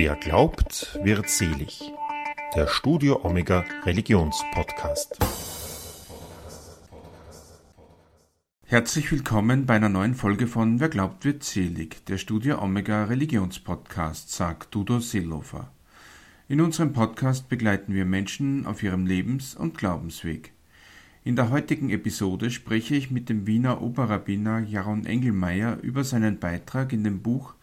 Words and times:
Wer 0.00 0.14
glaubt, 0.14 0.96
wird 1.02 1.28
selig. 1.28 1.92
Der 2.54 2.68
Studio 2.68 3.24
Omega 3.24 3.64
Religionspodcast. 3.84 5.18
Herzlich 8.64 9.10
willkommen 9.10 9.66
bei 9.66 9.74
einer 9.74 9.88
neuen 9.88 10.14
Folge 10.14 10.46
von 10.46 10.78
Wer 10.78 10.88
glaubt, 10.88 11.24
wird 11.24 11.42
selig. 11.42 12.06
Der 12.06 12.16
Studio 12.16 12.62
Omega 12.62 13.06
Religionspodcast, 13.06 14.30
sagt 14.30 14.72
Dudo 14.72 15.00
Seelofer. 15.00 15.72
In 16.46 16.60
unserem 16.60 16.92
Podcast 16.92 17.48
begleiten 17.48 17.92
wir 17.92 18.04
Menschen 18.04 18.66
auf 18.66 18.84
ihrem 18.84 19.04
Lebens- 19.04 19.56
und 19.56 19.76
Glaubensweg. 19.76 20.52
In 21.24 21.34
der 21.34 21.50
heutigen 21.50 21.90
Episode 21.90 22.52
spreche 22.52 22.94
ich 22.94 23.10
mit 23.10 23.28
dem 23.28 23.48
Wiener 23.48 23.82
Oberrabbiner 23.82 24.60
Jaron 24.60 25.06
Engelmeier 25.06 25.76
über 25.82 26.04
seinen 26.04 26.38
Beitrag 26.38 26.92
in 26.92 27.02
dem 27.02 27.20
Buch 27.20 27.57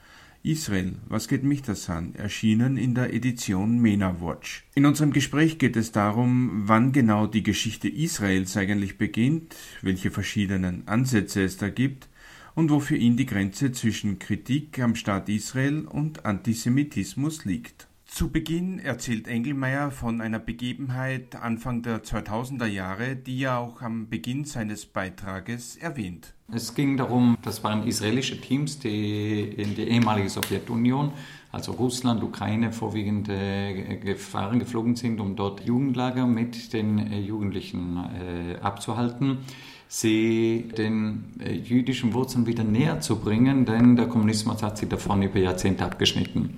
Israel, 0.46 0.96
was 1.08 1.28
geht 1.28 1.44
mich 1.44 1.64
das 1.64 1.90
an? 1.90 2.14
erschienen 2.14 2.78
in 2.78 2.94
der 2.94 3.14
Edition 3.14 3.80
MENA 3.80 4.22
Watch. 4.22 4.64
In 4.76 4.86
unserem 4.86 5.12
Gespräch 5.12 5.58
geht 5.58 5.76
es 5.76 5.92
darum, 5.92 6.64
wann 6.66 6.92
genau 6.92 7.26
die 7.26 7.42
Geschichte 7.42 7.90
Israels 7.90 8.56
eigentlich 8.56 9.00
beginnt, 9.00 9.56
welche 9.82 10.12
verschiedenen 10.12 10.88
Ansätze 10.88 11.44
es 11.44 11.58
da 11.58 11.70
gibt 11.70 12.10
und 12.54 12.70
wo 12.70 12.80
für 12.80 12.96
ihn 12.96 13.18
die 13.18 13.26
Grenze 13.26 13.72
zwischen 13.72 14.20
Kritik 14.20 14.80
am 14.80 14.94
Staat 14.94 15.30
Israel 15.30 15.86
und 15.86 16.26
Antisemitismus 16.26 17.46
liegt. 17.46 17.88
Zu 18.06 18.30
Beginn 18.30 18.78
erzählt 18.78 19.28
Engelmeier 19.28 19.90
von 19.90 20.22
einer 20.22 20.40
Begebenheit 20.40 21.36
Anfang 21.36 21.82
der 21.82 22.04
2000er 22.04 22.68
Jahre, 22.68 23.16
die 23.16 23.42
er 23.42 23.58
auch 23.58 23.82
am 23.82 24.10
Beginn 24.10 24.46
seines 24.46 24.86
Beitrages 24.86 25.76
erwähnt. 25.76 26.35
Es 26.54 26.76
ging 26.76 26.96
darum, 26.96 27.38
das 27.42 27.64
waren 27.64 27.88
israelische 27.88 28.40
Teams, 28.40 28.78
die 28.78 29.42
in 29.42 29.76
die 29.76 29.88
ehemalige 29.90 30.30
Sowjetunion, 30.30 31.12
also 31.52 31.72
Russland, 31.72 32.22
Ukraine, 32.24 32.72
vorwiegend 32.72 33.30
äh, 33.30 33.98
gefahren, 33.98 34.60
geflogen 34.60 34.96
sind, 34.96 35.20
um 35.20 35.36
dort 35.36 35.66
Jugendlager 35.66 36.28
mit 36.28 36.74
den 36.74 37.12
äh, 37.12 37.20
Jugendlichen 37.20 37.98
äh, 37.98 38.58
abzuhalten 38.62 39.40
sie 39.88 40.70
den 40.78 41.26
äh, 41.40 41.54
jüdischen 41.54 42.14
Wurzeln 42.14 42.46
wieder 42.48 42.64
näher 42.64 43.00
zu 43.00 43.18
bringen, 43.18 43.66
denn 43.66 43.96
der 43.96 44.08
Kommunismus 44.08 44.64
hat 44.64 44.78
sie 44.78 44.90
davon 44.90 45.22
über 45.22 45.40
Jahrzehnte 45.40 45.86
abgeschnitten. 45.86 46.58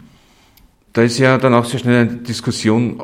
Da 0.93 1.03
ist 1.03 1.19
ja 1.19 1.38
dann 1.38 1.53
auch 1.53 1.65
sehr 1.65 1.80
schnell 1.80 2.08
eine 2.08 2.17
Diskussion 2.17 2.99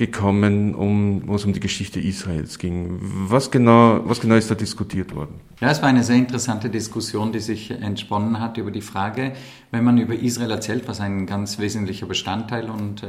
aufgekommen, 0.00 0.74
um, 0.74 1.22
wo 1.26 1.34
es 1.34 1.44
um 1.44 1.52
die 1.52 1.60
Geschichte 1.60 2.00
Israels 2.00 2.58
ging. 2.58 2.98
Was 3.00 3.50
genau, 3.50 4.00
was 4.04 4.20
genau 4.20 4.36
ist 4.36 4.50
da 4.50 4.54
diskutiert 4.54 5.14
worden? 5.14 5.40
Ja, 5.60 5.70
es 5.70 5.82
war 5.82 5.90
eine 5.90 6.02
sehr 6.02 6.16
interessante 6.16 6.70
Diskussion, 6.70 7.32
die 7.32 7.40
sich 7.40 7.70
entsponnen 7.70 8.40
hat 8.40 8.56
über 8.56 8.70
die 8.70 8.80
Frage, 8.80 9.32
wenn 9.70 9.84
man 9.84 9.98
über 9.98 10.14
Israel 10.14 10.52
erzählt, 10.52 10.88
was 10.88 11.00
ein 11.00 11.26
ganz 11.26 11.58
wesentlicher 11.58 12.06
Bestandteil 12.06 12.70
und 12.70 13.02
äh, 13.02 13.08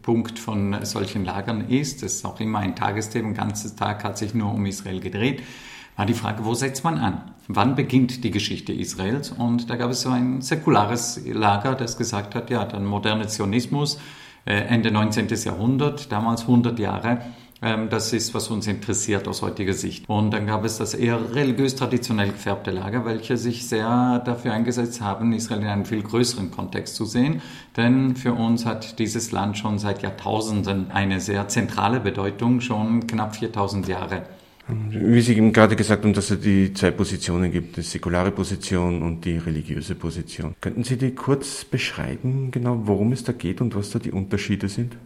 Punkt 0.00 0.38
von 0.38 0.84
solchen 0.84 1.26
Lagern 1.26 1.68
ist, 1.68 2.02
das 2.02 2.14
ist 2.14 2.24
auch 2.24 2.40
immer 2.40 2.60
ein 2.60 2.74
Tagesthema, 2.76 3.28
ein 3.28 3.34
ganzes 3.34 3.76
Tag 3.76 4.02
hat 4.02 4.16
sich 4.16 4.32
nur 4.32 4.54
um 4.54 4.64
Israel 4.64 5.00
gedreht 5.00 5.42
war 5.96 6.06
die 6.06 6.14
Frage, 6.14 6.46
wo 6.46 6.54
setzt 6.54 6.82
man 6.82 6.96
an? 6.96 7.20
Wann 7.46 7.74
beginnt 7.74 8.24
die 8.24 8.30
Geschichte 8.30 8.72
Israels? 8.72 9.32
Und 9.32 9.68
da 9.68 9.76
gab 9.76 9.90
es 9.90 10.00
so 10.00 10.08
ein 10.08 10.40
säkulares 10.40 11.20
Lager, 11.26 11.74
das 11.74 11.98
gesagt 11.98 12.34
hat, 12.34 12.48
ja, 12.48 12.64
dann 12.64 12.86
moderne 12.86 13.26
Zionismus, 13.26 13.96
äh, 13.96 13.98
Ende 14.52 14.90
19. 14.90 15.28
Jahrhundert, 15.44 16.10
damals 16.12 16.42
100 16.42 16.78
Jahre, 16.78 17.18
ähm, 17.62 17.90
das 17.90 18.12
ist, 18.12 18.32
was 18.34 18.48
uns 18.48 18.66
interessiert 18.66 19.28
aus 19.28 19.42
heutiger 19.42 19.74
Sicht. 19.74 20.08
Und 20.08 20.30
dann 20.32 20.46
gab 20.46 20.64
es 20.64 20.78
das 20.78 20.94
eher 20.94 21.34
religiös 21.34 21.76
traditionell 21.76 22.30
gefärbte 22.30 22.70
Lager, 22.70 23.04
welche 23.04 23.36
sich 23.36 23.68
sehr 23.68 24.22
dafür 24.24 24.52
eingesetzt 24.52 25.00
haben, 25.00 25.32
Israel 25.32 25.60
in 25.62 25.66
einem 25.68 25.84
viel 25.84 26.02
größeren 26.02 26.50
Kontext 26.50 26.96
zu 26.96 27.04
sehen. 27.04 27.42
Denn 27.76 28.16
für 28.16 28.32
uns 28.32 28.64
hat 28.64 28.98
dieses 28.98 29.30
Land 29.32 29.58
schon 29.58 29.78
seit 29.78 30.02
Jahrtausenden 30.02 30.90
eine 30.90 31.20
sehr 31.20 31.48
zentrale 31.48 32.00
Bedeutung, 32.00 32.60
schon 32.60 33.06
knapp 33.06 33.36
4000 33.36 33.88
Jahre. 33.88 34.22
Wie 34.68 35.20
Sie 35.20 35.36
eben 35.36 35.52
gerade 35.52 35.74
gesagt 35.74 36.04
haben, 36.04 36.12
dass 36.12 36.30
es 36.30 36.40
die 36.40 36.72
zwei 36.74 36.90
Positionen 36.92 37.50
gibt, 37.50 37.76
die 37.76 37.82
säkulare 37.82 38.30
Position 38.30 39.02
und 39.02 39.24
die 39.24 39.36
religiöse 39.36 39.94
Position. 39.94 40.54
Könnten 40.60 40.84
Sie 40.84 40.96
die 40.96 41.14
kurz 41.14 41.64
beschreiben, 41.64 42.50
genau 42.50 42.82
worum 42.84 43.12
es 43.12 43.24
da 43.24 43.32
geht 43.32 43.60
und 43.60 43.74
was 43.74 43.90
da 43.90 43.98
die 43.98 44.12
Unterschiede 44.12 44.68
sind? 44.68 44.96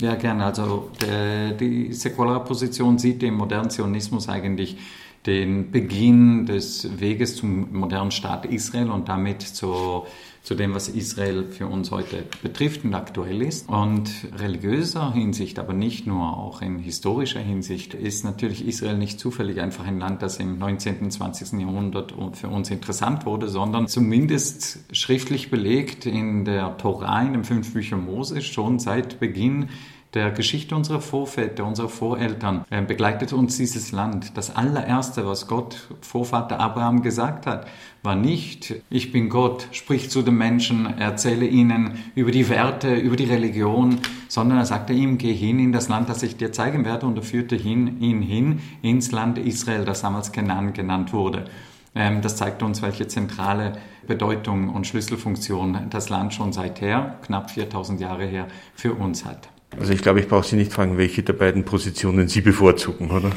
Ja, 0.00 0.14
gerne. 0.14 0.46
Also 0.46 0.90
der, 1.02 1.52
die 1.52 1.92
säkulare 1.92 2.44
Position 2.44 2.98
sieht 2.98 3.20
den 3.20 3.34
modernen 3.34 3.68
Zionismus 3.68 4.28
eigentlich 4.28 4.78
den 5.26 5.70
Beginn 5.70 6.46
des 6.46 6.98
Weges 6.98 7.36
zum 7.36 7.72
modernen 7.72 8.10
Staat 8.10 8.46
Israel 8.46 8.90
und 8.90 9.08
damit 9.08 9.42
zur 9.42 10.06
zu 10.42 10.56
dem, 10.56 10.74
was 10.74 10.88
Israel 10.88 11.44
für 11.44 11.68
uns 11.68 11.92
heute 11.92 12.24
betrifft 12.42 12.84
und 12.84 12.94
aktuell 12.94 13.42
ist. 13.42 13.68
Und 13.68 14.10
religiöser 14.36 15.12
Hinsicht, 15.12 15.58
aber 15.60 15.72
nicht 15.72 16.06
nur, 16.06 16.36
auch 16.36 16.62
in 16.62 16.78
historischer 16.78 17.40
Hinsicht, 17.40 17.94
ist 17.94 18.24
natürlich 18.24 18.66
Israel 18.66 18.98
nicht 18.98 19.20
zufällig 19.20 19.60
einfach 19.60 19.86
ein 19.86 20.00
Land, 20.00 20.20
das 20.22 20.38
im 20.38 20.58
19. 20.58 20.98
und 21.00 21.10
20. 21.12 21.60
Jahrhundert 21.60 22.14
für 22.32 22.48
uns 22.48 22.70
interessant 22.70 23.24
wurde, 23.24 23.48
sondern 23.48 23.86
zumindest 23.86 24.80
schriftlich 24.90 25.48
belegt 25.48 26.06
in 26.06 26.44
der 26.44 26.76
Torah, 26.76 27.22
in 27.22 27.34
den 27.34 27.44
fünf 27.44 27.72
Büchern 27.72 28.04
Moses, 28.04 28.44
schon 28.44 28.80
seit 28.80 29.20
Beginn 29.20 29.68
der 30.14 30.30
Geschichte 30.30 30.76
unserer 30.76 31.00
Vorväter, 31.00 31.64
unserer 31.64 31.88
Voreltern 31.88 32.64
äh, 32.70 32.82
begleitet 32.82 33.32
uns 33.32 33.56
dieses 33.56 33.92
Land. 33.92 34.36
Das 34.36 34.54
allererste, 34.54 35.26
was 35.26 35.48
Gott 35.48 35.88
Vorvater 36.02 36.60
Abraham 36.60 37.02
gesagt 37.02 37.46
hat, 37.46 37.66
war 38.02 38.14
nicht, 38.14 38.74
ich 38.90 39.12
bin 39.12 39.28
Gott, 39.28 39.68
sprich 39.72 40.10
zu 40.10 40.22
den 40.22 40.34
Menschen, 40.34 40.98
erzähle 40.98 41.46
ihnen 41.46 41.98
über 42.14 42.30
die 42.30 42.48
Werte, 42.48 42.94
über 42.94 43.16
die 43.16 43.24
Religion, 43.24 44.00
sondern 44.28 44.58
er 44.58 44.66
sagte 44.66 44.92
ihm, 44.92 45.18
geh 45.18 45.32
hin 45.32 45.58
in 45.58 45.72
das 45.72 45.88
Land, 45.88 46.08
das 46.08 46.22
ich 46.22 46.36
dir 46.36 46.52
zeigen 46.52 46.84
werde, 46.84 47.06
und 47.06 47.16
er 47.16 47.22
führte 47.22 47.56
hin, 47.56 48.00
ihn 48.00 48.20
hin 48.20 48.60
ins 48.82 49.12
Land 49.12 49.38
Israel, 49.38 49.84
das 49.84 50.02
damals 50.02 50.32
Kenan 50.32 50.72
genannt 50.74 51.12
wurde. 51.12 51.46
Ähm, 51.94 52.20
das 52.20 52.36
zeigt 52.36 52.62
uns, 52.62 52.82
welche 52.82 53.06
zentrale 53.06 53.74
Bedeutung 54.06 54.68
und 54.68 54.86
Schlüsselfunktion 54.86 55.86
das 55.90 56.08
Land 56.08 56.34
schon 56.34 56.52
seither, 56.52 57.18
knapp 57.22 57.50
4000 57.50 58.00
Jahre 58.00 58.26
her, 58.26 58.48
für 58.74 58.94
uns 58.94 59.24
hat. 59.24 59.48
Also 59.78 59.92
ich 59.92 60.02
glaube, 60.02 60.20
ich 60.20 60.28
brauche 60.28 60.46
Sie 60.46 60.56
nicht 60.56 60.72
fragen, 60.72 60.98
welche 60.98 61.22
der 61.22 61.32
beiden 61.32 61.64
Positionen 61.64 62.28
Sie 62.28 62.40
bevorzugen, 62.40 63.10
oder? 63.10 63.30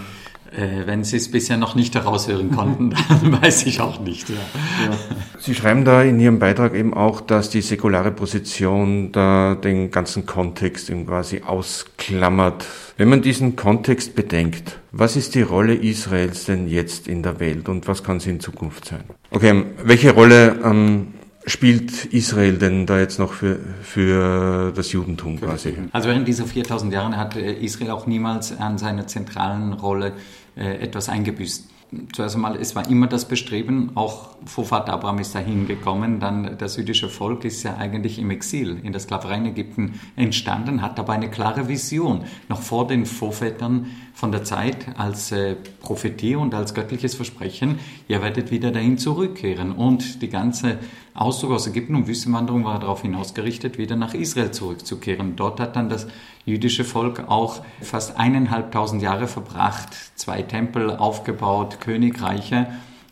Äh, 0.56 0.86
wenn 0.86 1.04
Sie 1.04 1.18
es 1.18 1.30
bisher 1.30 1.58
noch 1.58 1.76
nicht 1.76 1.96
heraushören 1.96 2.52
konnten, 2.52 2.94
dann 3.10 3.42
weiß 3.42 3.66
ich 3.66 3.82
auch 3.82 4.00
nicht. 4.00 4.30
Ja. 4.30 4.36
Ja. 4.36 4.98
Sie 5.40 5.54
schreiben 5.54 5.84
da 5.84 6.02
in 6.02 6.20
Ihrem 6.20 6.40
Beitrag 6.40 6.74
eben 6.76 6.94
auch, 6.94 7.20
dass 7.22 7.50
die 7.50 7.62
säkulare 7.62 8.12
Position 8.12 9.12
da 9.12 9.56
den 9.56 9.92
ganzen 9.92 10.26
Kontext 10.26 10.90
eben 10.90 11.08
quasi 11.08 11.42
ausklammert. 11.46 12.66
Wenn 12.98 13.10
man 13.10 13.22
diesen 13.22 13.56
Kontext 13.56 14.16
bedenkt, 14.16 14.80
was 14.92 15.18
ist 15.18 15.36
die 15.36 15.42
Rolle 15.42 15.76
Israels 15.76 16.46
denn 16.46 16.70
jetzt 16.70 17.08
in 17.10 17.22
der 17.22 17.40
Welt 17.42 17.68
und 17.68 17.88
was 17.90 18.04
kann 18.04 18.22
sie 18.22 18.30
in 18.30 18.40
Zukunft 18.40 18.86
sein? 18.86 19.04
Okay, 19.32 19.64
welche 19.84 20.12
Rolle 20.12 20.58
ähm, 20.64 21.08
spielt 21.48 22.06
Israel 22.06 22.58
denn 22.58 22.86
da 22.86 23.00
jetzt 23.00 23.20
noch 23.20 23.34
für, 23.34 23.60
für 23.82 24.72
das 24.76 24.92
Judentum 24.92 25.40
quasi? 25.40 25.76
Also 25.92 26.10
während 26.10 26.28
dieser 26.28 26.46
4000 26.46 26.94
Jahre 26.94 27.18
hat 27.18 27.36
äh, 27.36 27.54
Israel 27.54 27.92
auch 27.92 28.08
niemals 28.08 28.58
an 28.58 28.78
seiner 28.78 29.08
zentralen 29.08 29.74
Rolle 29.74 30.14
äh, 30.56 30.78
etwas 30.78 31.10
eingebüßt. 31.10 31.70
Zuerst 32.14 32.36
einmal, 32.36 32.58
es 32.58 32.76
war 32.76 32.90
immer 32.90 33.08
das 33.08 33.26
Bestreben, 33.26 33.92
auch 33.96 34.30
Vorvater 34.46 34.94
Abraham 34.94 35.20
ist 35.20 35.36
dahin 35.36 35.68
gekommen, 35.68 36.20
dann 36.20 36.58
das 36.58 36.78
jüdische 36.78 37.10
Volk 37.10 37.46
ist 37.46 37.64
ja 37.64 37.78
eigentlich 37.78 38.20
im 38.20 38.32
Exil 38.32 38.80
in 38.84 38.92
der 38.92 39.00
Sklaverei 39.00 39.38
in 39.38 39.46
Ägypten 39.46 40.00
entstanden, 40.16 40.82
hat 40.82 41.00
aber 41.00 41.14
eine 41.14 41.30
klare 41.30 41.68
Vision, 41.68 42.26
noch 42.50 42.62
vor 42.62 42.88
den 42.88 43.06
Vorvätern 43.06 43.86
von 44.14 44.32
der 44.32 44.44
Zeit 44.44 44.98
als 44.98 45.32
äh, 45.32 45.56
Prophetie 45.82 46.36
und 46.36 46.54
als 46.54 46.74
göttliches 46.74 47.16
Versprechen, 47.16 47.80
ihr 48.08 48.22
werdet 48.22 48.52
wieder 48.52 48.72
dahin 48.72 48.98
zurückkehren. 48.98 49.72
Und 49.72 50.22
die 50.22 50.30
ganze 50.30 50.78
Auszug 51.14 51.52
aus 51.52 51.68
Ägypten 51.68 51.96
und 51.96 52.08
Wüstenwanderung 52.08 52.66
war 52.66 52.80
darauf 52.80 53.02
hinausgerichtet, 53.02 53.78
wieder 53.78 53.96
nach 53.96 54.14
Israel 54.14 54.52
zurückzukehren. 54.52 55.36
Dort 55.36 55.60
hat 55.60 55.76
dann 55.76 55.90
das 55.90 56.08
jüdische 56.46 56.84
Volk 56.84 57.26
auch 57.28 57.64
fast 57.82 58.18
eineinhalbtausend 58.18 59.02
Jahre 59.02 59.28
verbracht, 59.28 59.90
zwei 60.16 60.42
Tempel 60.42 60.92
aufgebaut, 60.92 61.80
Königreiche, 61.82 62.68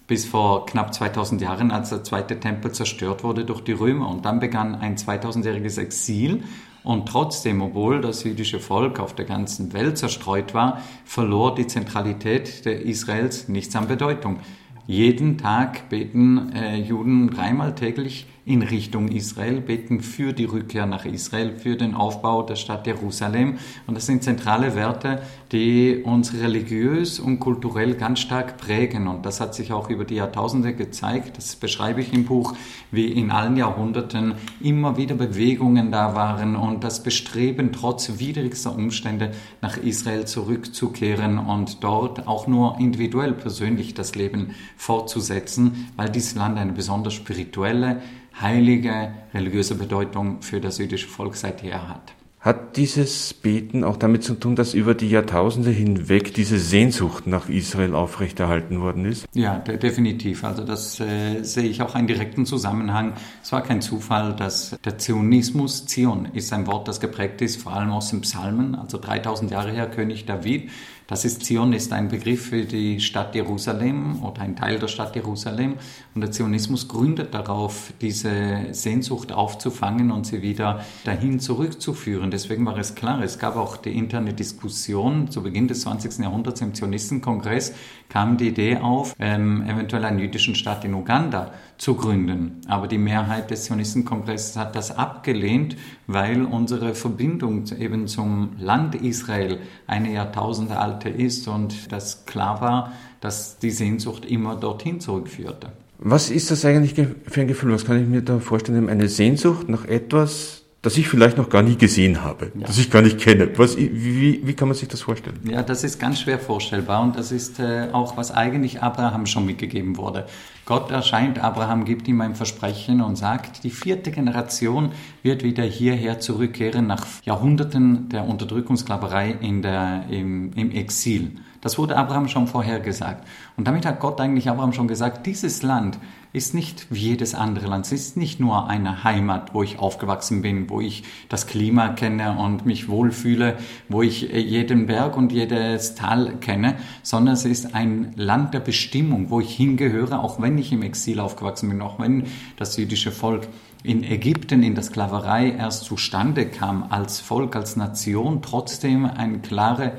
bis 0.08 0.26
vor 0.26 0.66
knapp 0.66 0.94
2000 0.94 1.42
Jahren, 1.42 1.72
als 1.72 1.90
der 1.90 2.04
zweite 2.04 2.40
Tempel 2.40 2.72
zerstört 2.72 3.24
wurde 3.24 3.46
durch 3.46 3.62
die 3.62 3.72
Römer. 3.72 4.10
Und 4.10 4.26
dann 4.26 4.40
begann 4.40 4.76
ein 4.76 4.98
2000-jähriges 4.98 5.80
Exil. 5.80 6.44
Und 6.84 7.08
trotzdem, 7.08 7.62
obwohl 7.62 8.02
das 8.02 8.26
jüdische 8.26 8.60
Volk 8.60 9.00
auf 9.00 9.16
der 9.16 9.24
ganzen 9.24 9.72
Welt 9.72 9.98
zerstreut 9.98 10.54
war, 10.54 10.82
verlor 11.06 11.56
die 11.56 11.68
Zentralität 11.68 12.66
der 12.66 12.82
Israels 12.82 13.48
nichts 13.48 13.76
an 13.78 13.88
Bedeutung. 13.88 14.40
Jeden 14.86 15.38
Tag 15.38 15.88
beten 15.90 16.52
äh, 16.54 16.76
Juden 16.78 17.30
dreimal 17.30 17.74
täglich 17.74 18.28
in 18.46 18.62
Richtung 18.62 19.08
Israel, 19.08 19.62
beten 19.62 20.02
für 20.02 20.34
die 20.34 20.44
Rückkehr 20.44 20.86
nach 20.86 21.06
Israel, 21.06 21.54
für 21.58 21.78
den 21.78 21.96
Aufbau 21.96 22.44
der 22.44 22.58
Stadt 22.58 22.86
Jerusalem. 22.86 23.58
Und 23.88 23.96
das 23.96 24.06
sind 24.06 24.22
zentrale 24.22 24.76
Werte, 24.76 25.22
die 25.54 26.02
uns 26.04 26.34
religiös 26.34 27.22
und 27.22 27.40
kulturell 27.40 27.96
ganz 27.96 28.20
stark 28.20 28.58
prägen. 28.58 29.08
Und 29.08 29.26
das 29.26 29.40
hat 29.40 29.56
sich 29.56 29.72
auch 29.72 29.90
über 29.90 30.04
die 30.04 30.16
Jahrtausende 30.16 30.74
gezeigt. 30.74 31.38
Das 31.38 31.56
beschreibe 31.56 32.02
ich 32.02 32.12
im 32.12 32.26
Buch, 32.26 32.54
wie 32.92 33.08
in 33.08 33.32
allen 33.32 33.56
Jahrhunderten 33.56 34.34
immer 34.62 34.98
wieder 34.98 35.16
Bewegungen 35.16 35.92
da 35.92 36.14
waren 36.14 36.58
und 36.58 36.84
das 36.84 37.02
Bestreben, 37.02 37.72
trotz 37.72 38.20
widrigster 38.20 38.76
Umstände 38.76 39.32
nach 39.62 39.78
Israel 39.78 40.26
zurückzukehren 40.26 41.38
und 41.40 41.82
dort 41.82 42.28
auch 42.28 42.48
nur 42.48 42.78
individuell 42.78 43.32
persönlich 43.32 43.94
das 43.94 44.16
Leben 44.16 44.56
fortzusetzen, 44.76 45.90
weil 45.96 46.10
dieses 46.10 46.36
Land 46.36 46.58
eine 46.58 46.74
besonders 46.74 47.14
spirituelle, 47.14 48.02
heilige, 48.40 49.14
religiöse 49.34 49.76
Bedeutung 49.76 50.42
für 50.42 50.60
das 50.60 50.78
jüdische 50.78 51.08
Volk 51.08 51.36
seither 51.36 51.88
hat. 51.88 52.14
Hat 52.44 52.76
dieses 52.76 53.34
Beten 53.34 53.86
auch 53.86 53.96
damit 53.96 54.26
zu 54.26 54.34
tun, 54.34 54.58
dass 54.58 54.74
über 54.74 54.96
die 54.96 55.10
Jahrtausende 55.10 55.70
hinweg 55.70 56.34
diese 56.34 56.60
Sehnsucht 56.60 57.26
nach 57.26 57.48
Israel 57.48 57.96
aufrechterhalten 57.96 58.82
worden 58.82 59.06
ist? 59.06 59.26
Ja, 59.34 59.60
de 59.60 59.78
definitiv. 59.78 60.44
Also 60.44 60.66
das 60.66 61.00
äh, 61.00 61.42
sehe 61.42 61.64
ich 61.64 61.82
auch 61.82 61.96
einen 61.96 62.08
direkten 62.08 62.46
Zusammenhang. 62.46 63.14
Es 63.42 63.54
war 63.54 63.64
kein 63.64 63.82
Zufall, 63.82 64.36
dass 64.36 64.76
der 64.84 64.98
Zionismus, 64.98 65.86
Zion 65.86 66.28
ist 66.34 66.52
ein 66.52 66.68
Wort, 66.68 66.90
das 66.90 67.00
geprägt 67.00 67.42
ist, 67.42 67.62
vor 67.62 67.72
allem 67.72 67.92
aus 67.92 68.10
den 68.10 68.20
Psalmen, 68.20 68.76
also 68.76 68.98
3000 68.98 69.50
Jahre 69.50 69.72
her 69.72 69.90
König 69.90 70.26
David 70.26 70.70
das 71.08 71.26
ist 71.26 71.44
Zion 71.44 71.74
ist 71.74 71.92
ein 71.92 72.08
Begriff 72.08 72.48
für 72.48 72.64
die 72.64 73.00
Stadt 73.00 73.36
Jerusalem 73.36 74.24
oder 74.24 74.42
ein 74.42 74.56
Teil 74.56 74.80
der 74.80 74.88
Stadt 74.88 75.16
Jerusalem. 75.16 75.76
Und 76.16 76.22
der 76.22 76.32
Zionismus 76.32 76.88
gründet 76.88 77.34
darauf, 77.34 77.94
diese 78.00 78.68
Sehnsucht 78.72 79.32
aufzufangen 79.32 80.12
und 80.12 80.26
sie 80.26 80.42
wieder 80.42 80.84
dahin 81.04 81.40
zurückzuführen. 81.40 82.32
Deswegen 82.32 82.66
war 82.66 82.78
es 82.78 82.96
klar, 82.96 83.22
es 83.22 83.38
gab 83.38 83.58
auch 83.58 83.78
die 83.78 83.98
interne 83.98 84.34
Diskussion 84.34 85.30
zu 85.30 85.44
Beginn 85.44 85.68
des 85.68 85.82
20. 85.82 86.20
Jahrhunderts 86.20 86.62
im 86.62 86.74
Zionistenkongress, 86.74 87.74
kam 88.10 88.38
die 88.38 88.50
Idee 88.50 88.78
auf, 88.78 89.16
ähm, 89.20 89.64
eventuell 89.68 90.06
einen 90.06 90.20
jüdischen 90.20 90.56
Staat 90.56 90.86
in 90.86 90.94
Uganda 90.94 91.52
zu 91.78 91.96
gründen. 91.96 92.62
Aber 92.68 92.88
die 92.88 92.98
Mehrheit 92.98 93.52
des 93.52 93.66
Zionistenkongresses 93.66 94.56
hat 94.58 94.76
das 94.76 94.96
abgelehnt, 94.96 95.76
weil 96.08 96.44
unsere 96.44 96.96
Verbindung 96.96 97.66
eben 97.80 98.08
zum 98.08 98.52
Land 98.58 98.96
Israel 98.96 99.60
eine 99.88 100.14
Jahrtausende 100.14 100.78
alte 100.78 101.10
ist 101.10 101.48
und 101.48 101.92
das 101.92 102.26
klar 102.26 102.62
war, 102.62 102.94
dass 103.22 103.60
die 103.60 103.72
Sehnsucht 103.72 104.26
immer 104.26 104.56
dorthin 104.56 105.00
zurückführte. 105.00 105.72
Was 106.00 106.30
ist 106.30 106.52
das 106.52 106.66
eigentlich 106.66 106.96
für 106.96 107.42
ein 107.42 107.48
Gefühl? 107.48 107.72
Was 107.74 107.86
kann 107.86 108.02
ich 108.02 108.08
mir 108.08 108.22
da 108.22 108.40
vorstellen? 108.40 108.90
Eine 108.90 109.08
Sehnsucht 109.08 109.70
nach 109.70 109.86
etwas, 109.86 110.63
das 110.84 110.98
ich 110.98 111.08
vielleicht 111.08 111.38
noch 111.38 111.50
gar 111.50 111.64
nie 111.64 111.78
gesehen 111.78 112.24
habe, 112.24 112.52
ja. 112.54 112.68
das 112.68 112.78
ich 112.78 112.92
gar 112.92 113.02
nicht 113.02 113.18
kenne. 113.18 113.50
Was, 113.58 113.78
wie, 113.78 114.42
wie 114.46 114.54
kann 114.54 114.68
man 114.68 114.76
sich 114.76 114.90
das 114.90 115.02
vorstellen? 115.02 115.40
Ja, 115.46 115.64
das 115.64 115.86
ist 115.86 115.98
ganz 115.98 116.20
schwer 116.20 116.38
vorstellbar 116.38 117.02
und 117.02 117.16
das 117.16 117.32
ist 117.32 117.60
äh, 117.60 117.88
auch, 117.94 118.18
was 118.18 118.32
eigentlich 118.32 118.84
Abraham 118.84 119.26
schon 119.26 119.46
mitgegeben 119.46 119.96
wurde. 119.96 120.28
Gott 120.66 120.92
erscheint 120.92 121.40
Abraham, 121.40 121.86
gibt 121.86 122.10
ihm 122.10 122.20
ein 122.20 122.36
Versprechen 122.36 123.02
und 123.02 123.16
sagt, 123.16 123.64
die 123.64 123.70
vierte 123.70 124.12
Generation 124.12 124.92
wird 125.24 125.44
wieder 125.44 125.64
hierher 125.64 126.20
zurückkehren 126.20 126.86
nach 126.86 127.06
Jahrhunderten 127.24 128.10
der 128.10 128.28
Unterdrückungssklaverei 128.28 129.38
in 129.40 129.62
der, 129.62 130.04
im, 130.10 130.52
im 130.54 130.72
Exil. 130.72 131.38
Das 131.62 131.78
wurde 131.78 131.96
Abraham 131.96 132.28
schon 132.28 132.48
vorher 132.48 132.82
gesagt. 132.82 133.26
Und 133.56 133.70
damit 133.70 133.86
hat 133.86 134.02
Gott 134.02 134.20
eigentlich 134.20 134.50
Abraham 134.50 134.74
schon 134.74 134.90
gesagt, 134.90 135.26
dieses 135.26 135.64
Land 135.64 135.98
ist 136.34 136.56
nicht 136.56 136.88
wie 136.90 137.00
jedes 137.00 137.36
andere 137.36 137.68
Land. 137.68 137.86
Es 137.86 137.92
ist 137.92 138.18
nicht 138.18 138.40
nur 138.40 138.68
eine 138.68 139.04
Heimat, 139.04 139.54
wo 139.54 139.62
ich 139.62 139.78
aufgewachsen 139.78 140.42
bin, 140.42 140.68
wo 140.68 140.82
ich 140.82 141.04
das 141.30 141.46
Klima 141.46 141.90
kenne 141.90 142.38
und 142.40 142.66
mich 142.66 142.90
wohlfühle, 142.90 143.58
wo 143.88 144.02
ich 144.02 144.24
jeden 144.24 144.88
Berg 144.88 145.16
und 145.16 145.32
jedes 145.32 145.94
Tal 145.94 146.38
kenne, 146.40 146.76
sondern 147.04 147.36
es 147.36 147.46
ist 147.46 147.76
ein 147.76 148.14
Land 148.16 148.56
der 148.56 148.62
Bestimmung, 148.62 149.30
wo 149.30 149.40
ich 149.40 149.56
hingehöre, 149.56 150.22
auch 150.22 150.42
wenn 150.42 150.58
ich 150.58 150.72
im 150.72 150.82
Exil 150.82 151.20
aufgewachsen 151.20 151.70
bin, 151.70 151.82
auch 151.84 152.00
wenn 152.00 152.24
das 152.58 152.78
jüdische 152.78 153.12
Volk 153.12 153.48
in 153.84 154.04
Ägypten 154.04 154.64
in 154.64 154.74
der 154.74 154.84
Sklaverei 154.84 155.52
erst 155.52 155.84
zustande 155.84 156.48
kam 156.48 156.88
als 156.90 157.20
Volk, 157.20 157.56
als 157.56 157.76
Nation, 157.76 158.42
trotzdem 158.42 159.06
eine 159.06 159.40
klare 159.40 159.94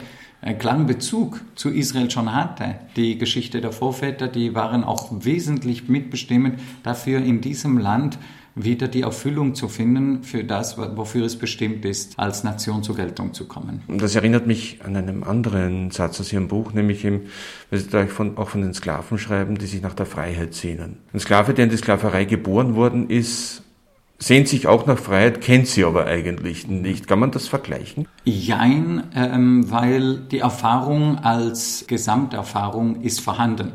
einen 0.45 0.59
klaren 0.59 0.87
Bezug 0.87 1.41
zu 1.55 1.71
Israel 1.71 2.11
schon 2.11 2.35
hatte. 2.35 2.75
Die 2.97 3.17
Geschichte 3.17 3.63
der 3.63 3.73
Vorväter, 3.73 4.29
die 4.29 4.55
waren 4.55 4.85
auch 4.85 5.09
wesentlich 5.25 5.89
mitbestimmend 5.89 6.61
dafür, 6.83 7.21
in 7.21 7.41
diesem 7.41 7.79
Land 7.79 8.19
wieder 8.55 8.87
die 8.87 9.01
Erfüllung 9.01 9.55
zu 9.55 9.69
finden 9.69 10.23
für 10.23 10.45
das, 10.45 10.79
wofür 10.79 11.25
es 11.25 11.37
bestimmt 11.37 11.85
ist, 11.85 12.19
als 12.19 12.45
Nation 12.45 12.83
zur 12.83 12.95
Geltung 12.95 13.33
zu 13.33 13.49
kommen. 13.49 13.83
Das 13.89 14.15
erinnert 14.15 14.47
mich 14.47 14.81
an 14.85 14.95
einen 14.95 15.25
anderen 15.25 15.91
Satz 15.91 16.21
aus 16.21 16.33
Ihrem 16.33 16.47
Buch, 16.47 16.73
nämlich 16.73 17.05
im, 17.05 17.23
weil 17.71 17.81
Sie 17.81 17.89
da 17.89 18.07
auch 18.37 18.49
von 18.49 18.61
den 18.61 18.75
Sklaven 18.75 19.19
schreiben, 19.19 19.59
die 19.59 19.67
sich 19.67 19.83
nach 19.83 19.95
der 19.95 20.07
Freiheit 20.07 20.55
sehnen. 20.55 20.99
Ein 21.13 21.21
Sklave, 21.21 21.55
der 21.55 21.65
in 21.65 21.71
die 21.71 21.77
Sklaverei 21.79 22.27
geboren 22.27 22.77
worden 22.77 23.11
ist, 23.11 23.64
sehnt 24.19 24.49
sich 24.49 24.67
auch 24.67 24.87
nach 24.87 24.99
Freiheit, 24.99 25.41
kennt 25.41 25.67
sie 25.67 25.85
aber 25.85 26.07
eigentlich 26.07 26.69
nicht. 26.69 27.07
Kann 27.07 27.19
man 27.19 27.31
das 27.31 27.49
vergleichen? 27.49 28.07
Jein, 28.25 29.05
ähm, 29.15 29.71
weil 29.71 30.19
die 30.19 30.39
Erfahrung 30.39 31.19
als 31.19 31.85
Gesamterfahrung 31.87 33.03
ist 33.03 33.21
vorhanden. 33.21 33.73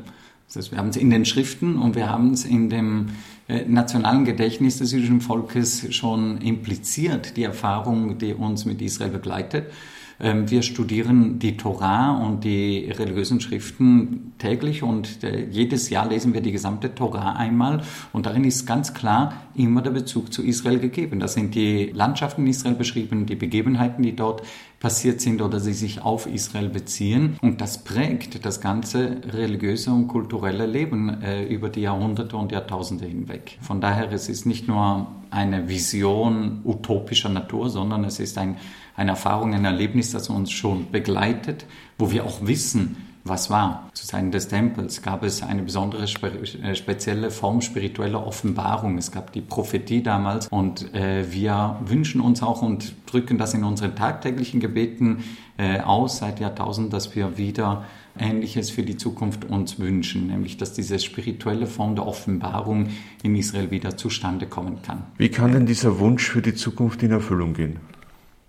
Das 0.47 0.55
heißt, 0.55 0.71
wir 0.71 0.79
haben 0.79 0.89
es 0.89 0.97
in 0.97 1.11
den 1.11 1.25
Schriften 1.25 1.77
und 1.77 1.95
wir 1.95 2.09
haben 2.09 2.33
es 2.33 2.45
in 2.45 2.69
dem 2.69 3.09
äh, 3.47 3.65
nationalen 3.65 4.25
Gedächtnis 4.25 4.77
des 4.79 4.91
jüdischen 4.91 5.21
Volkes 5.21 5.93
schon 5.93 6.39
impliziert, 6.39 7.37
die 7.37 7.43
Erfahrung, 7.43 8.17
die 8.17 8.33
uns 8.33 8.65
mit 8.65 8.81
Israel 8.81 9.11
begleitet. 9.11 9.71
Ähm, 10.19 10.49
wir 10.49 10.61
studieren 10.61 11.39
die 11.39 11.57
Torah 11.57 12.17
und 12.17 12.43
die 12.43 12.91
religiösen 12.91 13.39
Schriften 13.39 14.33
täglich 14.37 14.83
und 14.83 15.23
äh, 15.23 15.45
jedes 15.49 15.89
Jahr 15.89 16.09
lesen 16.09 16.33
wir 16.33 16.41
die 16.41 16.51
gesamte 16.51 16.93
Torah 16.93 17.33
einmal 17.33 17.81
und 18.11 18.25
darin 18.25 18.43
ist 18.43 18.65
ganz 18.65 18.93
klar 18.93 19.33
immer 19.55 19.81
der 19.81 19.91
Bezug 19.91 20.33
zu 20.33 20.43
Israel 20.43 20.79
gegeben. 20.79 21.19
Da 21.19 21.27
sind 21.27 21.55
die 21.55 21.91
Landschaften 21.93 22.41
in 22.41 22.47
Israel 22.47 22.75
beschrieben, 22.75 23.25
die 23.25 23.35
Begebenheiten, 23.35 24.03
die 24.03 24.15
dort 24.15 24.43
passiert 24.79 25.19
sind 25.21 25.41
oder 25.41 25.59
sie 25.59 25.73
sich 25.73 26.01
auf 26.01 26.25
Israel 26.25 26.69
beziehen. 26.69 27.37
Und 27.41 27.61
das 27.61 27.83
prägt 27.83 28.45
das 28.45 28.61
ganze 28.61 29.17
religiöse 29.31 29.91
und 29.91 30.07
kulturelle 30.07 30.65
Leben 30.65 31.21
äh, 31.21 31.43
über 31.43 31.69
die 31.69 31.81
Jahrhunderte 31.81 32.37
und 32.37 32.51
Jahrtausende 32.51 33.05
hinweg. 33.05 33.57
Von 33.61 33.81
daher, 33.81 34.11
es 34.11 34.29
ist 34.29 34.45
nicht 34.45 34.67
nur 34.67 35.07
eine 35.31 35.69
Vision 35.69 36.61
utopischer 36.63 37.29
Natur, 37.29 37.69
sondern 37.69 38.03
es 38.03 38.19
ist 38.19 38.37
ein 38.37 38.57
eine 38.99 39.11
Erfahrung, 39.11 39.53
ein 39.53 39.65
Erlebnis, 39.65 40.11
das 40.11 40.29
uns 40.29 40.51
schon 40.51 40.91
begleitet, 40.91 41.65
wo 41.97 42.11
wir 42.11 42.25
auch 42.25 42.45
wissen, 42.45 42.97
was 43.23 43.49
war. 43.49 43.89
Zu 43.93 44.07
Zeiten 44.07 44.31
des 44.31 44.47
Tempels 44.47 45.01
gab 45.01 45.23
es 45.23 45.41
eine 45.43 45.61
besondere 45.63 46.03
äh, 46.03 46.75
spezielle 46.75 47.31
Form 47.31 47.61
spiritueller 47.61 48.25
Offenbarung. 48.25 48.97
Es 48.97 49.11
gab 49.11 49.31
die 49.33 49.41
Prophetie 49.41 50.03
damals 50.03 50.47
und 50.47 50.93
äh, 50.93 51.31
wir 51.31 51.77
wünschen 51.85 52.21
uns 52.21 52.41
auch 52.41 52.61
und 52.61 52.93
drücken 53.05 53.37
das 53.37 53.53
in 53.53 53.63
unseren 53.63 53.95
tagtäglichen 53.95 54.59
Gebeten 54.59 55.23
äh, 55.57 55.79
aus 55.79 56.17
seit 56.17 56.39
Jahrtausenden, 56.39 56.91
dass 56.91 57.15
wir 57.15 57.37
wieder 57.37 57.85
Ähnliches 58.17 58.69
für 58.69 58.83
die 58.83 58.97
Zukunft 58.97 59.45
uns 59.45 59.79
wünschen, 59.79 60.27
nämlich 60.27 60.57
dass 60.57 60.73
diese 60.73 60.99
spirituelle 60.99 61.67
Form 61.67 61.95
der 61.95 62.05
Offenbarung 62.05 62.89
in 63.23 63.35
Israel 63.35 63.71
wieder 63.71 63.95
zustande 63.95 64.45
kommen 64.45 64.81
kann. 64.81 65.03
Wie 65.17 65.29
kann 65.29 65.53
denn 65.53 65.65
dieser 65.65 65.99
Wunsch 65.99 66.29
für 66.29 66.41
die 66.41 66.55
Zukunft 66.55 67.03
in 67.03 67.11
Erfüllung 67.11 67.53
gehen? 67.53 67.79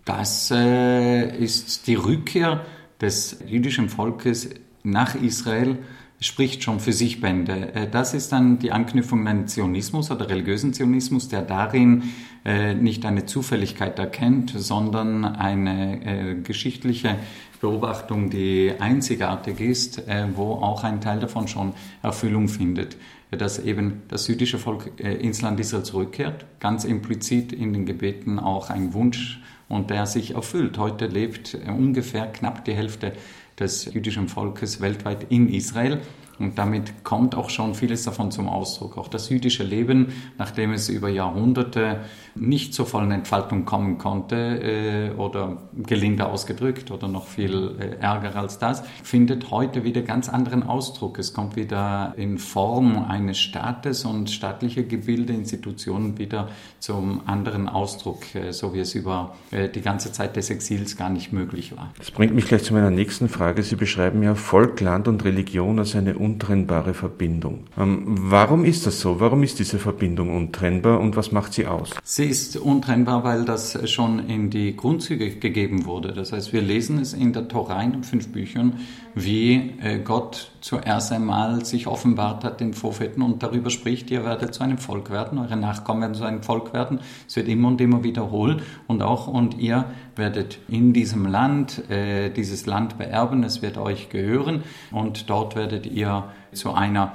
Das 0.04 0.50
äh, 0.50 1.37
ist 1.37 1.87
die 1.87 1.95
Rückkehr 1.95 2.64
des 3.00 3.38
jüdischen 3.47 3.88
Volkes 3.88 4.50
nach 4.83 5.14
Israel, 5.14 5.78
spricht 6.21 6.62
schon 6.62 6.80
für 6.80 6.92
sich 6.92 7.21
Bände. 7.21 7.75
Äh, 7.75 7.88
das 7.88 8.14
ist 8.14 8.33
dann 8.33 8.59
die 8.59 8.73
Anknüpfung 8.73 9.26
an 9.26 9.47
Zionismus 9.47 10.11
oder 10.11 10.28
religiösen 10.28 10.73
Zionismus, 10.73 11.28
der 11.28 11.42
darin 11.42 12.04
äh, 12.45 12.75
nicht 12.75 13.04
eine 13.04 13.26
Zufälligkeit 13.26 13.99
erkennt, 13.99 14.52
sondern 14.57 15.25
eine 15.25 16.04
äh, 16.04 16.35
geschichtliche 16.35 17.16
Beobachtung, 17.61 18.30
die 18.30 18.73
einzigartig 18.78 19.61
ist, 19.61 20.09
äh, 20.09 20.26
wo 20.35 20.54
auch 20.54 20.83
ein 20.83 21.00
Teil 21.00 21.21
davon 21.21 21.49
schon 21.49 21.75
Erfüllung 22.02 22.49
findet 22.49 22.97
dass 23.30 23.59
eben 23.59 24.02
das 24.09 24.26
jüdische 24.26 24.59
Volk 24.59 24.92
äh, 24.99 25.14
ins 25.14 25.40
Land 25.42 25.61
Israel 25.61 25.85
zurückkehrt, 25.85 26.47
ganz 26.59 26.85
implizit 26.85 27.52
in 27.52 27.73
den 27.73 27.87
Gebeten 27.87 28.38
auch 28.38 28.71
ein 28.71 28.92
Wunsch 28.92 29.40
und 29.70 29.88
der 29.88 30.04
sich 30.04 30.34
erfüllt. 30.34 30.76
Heute 30.76 31.06
lebt 31.06 31.56
ungefähr 31.66 32.26
knapp 32.26 32.66
die 32.66 32.74
Hälfte 32.74 33.12
des 33.58 33.86
jüdischen 33.86 34.28
Volkes 34.28 34.82
weltweit 34.82 35.26
in 35.30 35.48
Israel. 35.48 36.00
Und 36.40 36.59
damit 36.59 37.04
kommt 37.04 37.35
auch 37.35 37.50
schon 37.50 37.75
vieles 37.75 38.04
davon 38.04 38.30
zum 38.30 38.49
Ausdruck. 38.49 38.97
Auch 38.97 39.09
das 39.09 39.28
jüdische 39.28 39.62
Leben, 39.62 40.14
nachdem 40.38 40.73
es 40.73 40.88
über 40.88 41.11
Jahrhunderte 41.11 42.00
nicht 42.35 42.73
zur 42.73 42.87
vollen 42.87 43.11
Entfaltung 43.11 43.66
kommen 43.66 43.99
konnte 43.99 44.37
äh, 44.37 45.11
oder 45.18 45.59
gelinde 45.75 46.26
ausgedrückt 46.26 46.90
oder 46.90 47.09
noch 47.09 47.26
viel 47.26 47.76
äh, 47.78 48.02
ärger 48.02 48.37
als 48.37 48.59
das, 48.59 48.82
findet 49.02 49.50
heute 49.50 49.85
wieder 49.85 50.00
ganz 50.00 50.30
anderen 50.30 50.62
Ausdruck. 50.62 51.18
Es 51.18 51.35
kommt 51.35 51.56
wieder 51.56 52.14
in 52.16 52.38
Form 52.38 53.04
eines 53.04 53.38
Staates 53.38 54.06
und 54.06 54.30
staatliche 54.30 54.85
Gebilde, 54.85 55.35
Institutionen 55.35 56.16
wieder 56.18 56.49
zum 56.78 57.20
anderen 57.26 57.68
Ausdruck, 57.68 58.35
äh, 58.35 58.52
so 58.52 58.73
wie 58.73 58.80
es 58.80 58.94
über 58.94 59.35
die 59.75 59.80
ganze 59.80 60.12
Zeit 60.12 60.37
des 60.37 60.49
Exils 60.50 60.97
gar 60.97 61.11
nicht 61.11 61.32
möglich 61.32 61.76
war. 61.76 61.92
Das 61.99 62.11
bringt 62.11 62.35
mich 62.35 62.47
gleich 62.47 62.62
zu 62.62 62.73
meiner 62.73 62.90
nächsten 62.90 63.28
Frage. 63.28 63.62
Sie 63.62 63.76
beschreiben 63.76 64.23
ja 64.23 64.35
Volk, 64.35 64.80
Land 64.80 65.09
und 65.09 65.25
Religion 65.25 65.78
als 65.78 65.97
eine 65.97 66.16
untrennbare 66.30 66.94
Verbindung. 66.94 67.64
Ähm, 67.78 68.04
warum 68.06 68.64
ist 68.64 68.87
das 68.87 69.00
so? 69.00 69.20
Warum 69.20 69.42
ist 69.42 69.58
diese 69.58 69.78
Verbindung 69.78 70.34
untrennbar 70.34 71.00
und 71.00 71.16
was 71.16 71.32
macht 71.32 71.52
sie 71.52 71.66
aus? 71.66 71.90
Sie 72.04 72.26
ist 72.26 72.56
untrennbar, 72.56 73.25
weil 73.25 73.44
das 73.44 73.90
schon 73.90 74.28
in 74.28 74.50
die 74.50 74.76
Grundzüge 74.76 75.30
gegeben 75.37 75.84
wurde. 75.87 76.12
Das 76.12 76.32
heißt, 76.32 76.52
wir 76.52 76.62
lesen 76.62 76.99
es 76.99 77.12
in 77.12 77.32
der 77.32 77.49
Tora 77.49 77.82
in 77.82 78.04
fünf 78.04 78.28
Büchern, 78.28 78.80
wie 79.14 79.75
äh, 79.83 79.99
Gott 79.99 80.50
zuerst 80.61 81.12
einmal 81.12 81.64
sich 81.64 81.87
offenbart 81.87 82.45
hat 82.45 82.61
den 82.61 82.73
Propheten 82.73 83.23
und 83.23 83.43
darüber 83.43 83.71
spricht, 83.71 84.11
ihr 84.11 84.25
werdet 84.25 84.55
zu 84.55 84.62
einem 84.62 84.79
Volk 84.79 85.11
werden, 85.11 85.38
eure 85.38 85.57
Nachkommen 85.57 86.02
werden 86.02 86.14
zu 86.14 86.25
einem 86.25 86.43
Volk 86.43 86.73
werden. 86.73 87.00
Es 87.26 87.37
wird 87.37 87.49
immer 87.49 87.69
und 87.69 87.81
immer 87.81 88.05
wiederholt 88.05 88.62
und 88.87 89.02
auch 89.02 89.26
und 89.26 89.59
ihr 89.59 89.87
werdet 90.17 90.59
in 90.69 90.93
diesem 90.93 91.26
Land 91.26 91.90
äh, 91.90 92.31
dieses 92.31 92.67
Land 92.67 92.99
beerben, 92.99 93.43
es 93.45 93.62
wird 93.62 93.79
euch 93.79 94.09
gehören 94.11 94.62
und 94.90 95.31
dort 95.31 95.57
werdet 95.57 95.87
ihr 95.87 96.25
zu 96.52 96.73
einer 96.73 97.12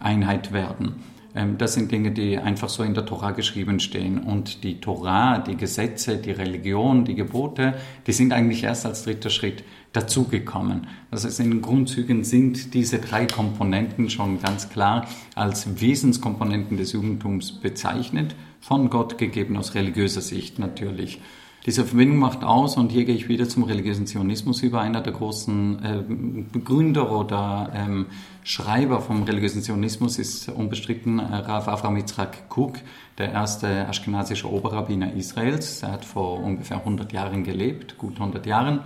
Einheit 0.00 0.52
werden. 0.52 1.02
Ähm, 1.36 1.58
das 1.58 1.74
sind 1.74 1.92
Dinge, 1.92 2.10
die 2.10 2.38
einfach 2.38 2.68
so 2.68 2.82
in 2.82 2.94
der 2.94 3.04
Tora 3.04 3.32
geschrieben 3.32 3.78
stehen. 3.78 4.18
Und 4.18 4.64
die 4.64 4.80
Tora, 4.80 5.38
die 5.38 5.56
Gesetze, 5.56 6.16
die 6.16 6.32
Religion, 6.32 7.04
die 7.04 7.14
Gebote, 7.14 7.74
die 8.06 8.12
sind 8.12 8.32
eigentlich 8.32 8.64
erst 8.64 8.86
als 8.86 9.04
dritter 9.04 9.30
Schritt 9.30 9.62
dazugekommen. 9.96 10.86
Das 11.10 11.24
heißt, 11.24 11.40
in 11.40 11.50
den 11.50 11.62
Grundzügen 11.62 12.22
sind 12.22 12.74
diese 12.74 12.98
drei 12.98 13.26
Komponenten 13.26 14.10
schon 14.10 14.40
ganz 14.40 14.68
klar 14.68 15.06
als 15.34 15.80
Wesenskomponenten 15.80 16.76
des 16.76 16.92
Judentums 16.92 17.52
bezeichnet, 17.52 18.34
von 18.60 18.90
Gott 18.90 19.16
gegeben 19.16 19.56
aus 19.56 19.74
religiöser 19.74 20.20
Sicht 20.20 20.58
natürlich. 20.58 21.20
Diese 21.66 21.84
Verbindung 21.84 22.18
macht 22.18 22.44
aus, 22.44 22.76
und 22.76 22.92
hier 22.92 23.04
gehe 23.04 23.16
ich 23.16 23.28
wieder 23.28 23.48
zum 23.48 23.64
religiösen 23.64 24.06
Zionismus 24.06 24.62
über, 24.62 24.80
einer 24.80 25.00
der 25.00 25.12
großen 25.12 25.82
äh, 25.82 26.02
Begründer 26.52 27.10
oder 27.10 27.72
ähm, 27.74 28.06
Schreiber 28.48 29.00
vom 29.00 29.24
religiösen 29.24 29.60
Zionismus 29.60 30.20
ist 30.20 30.48
unbestritten 30.48 31.18
äh, 31.18 31.34
Rav 31.34 31.66
Avram 31.66 31.96
Yitzhak 31.96 32.48
Kuk, 32.48 32.76
der 33.18 33.32
erste 33.32 33.88
aschkenasische 33.88 34.48
Oberrabbiner 34.48 35.14
Israels. 35.14 35.82
Er 35.82 35.90
hat 35.90 36.04
vor 36.04 36.38
ungefähr 36.44 36.76
100 36.76 37.12
Jahren 37.12 37.42
gelebt, 37.42 37.98
gut 37.98 38.20
100 38.20 38.46
Jahren. 38.46 38.82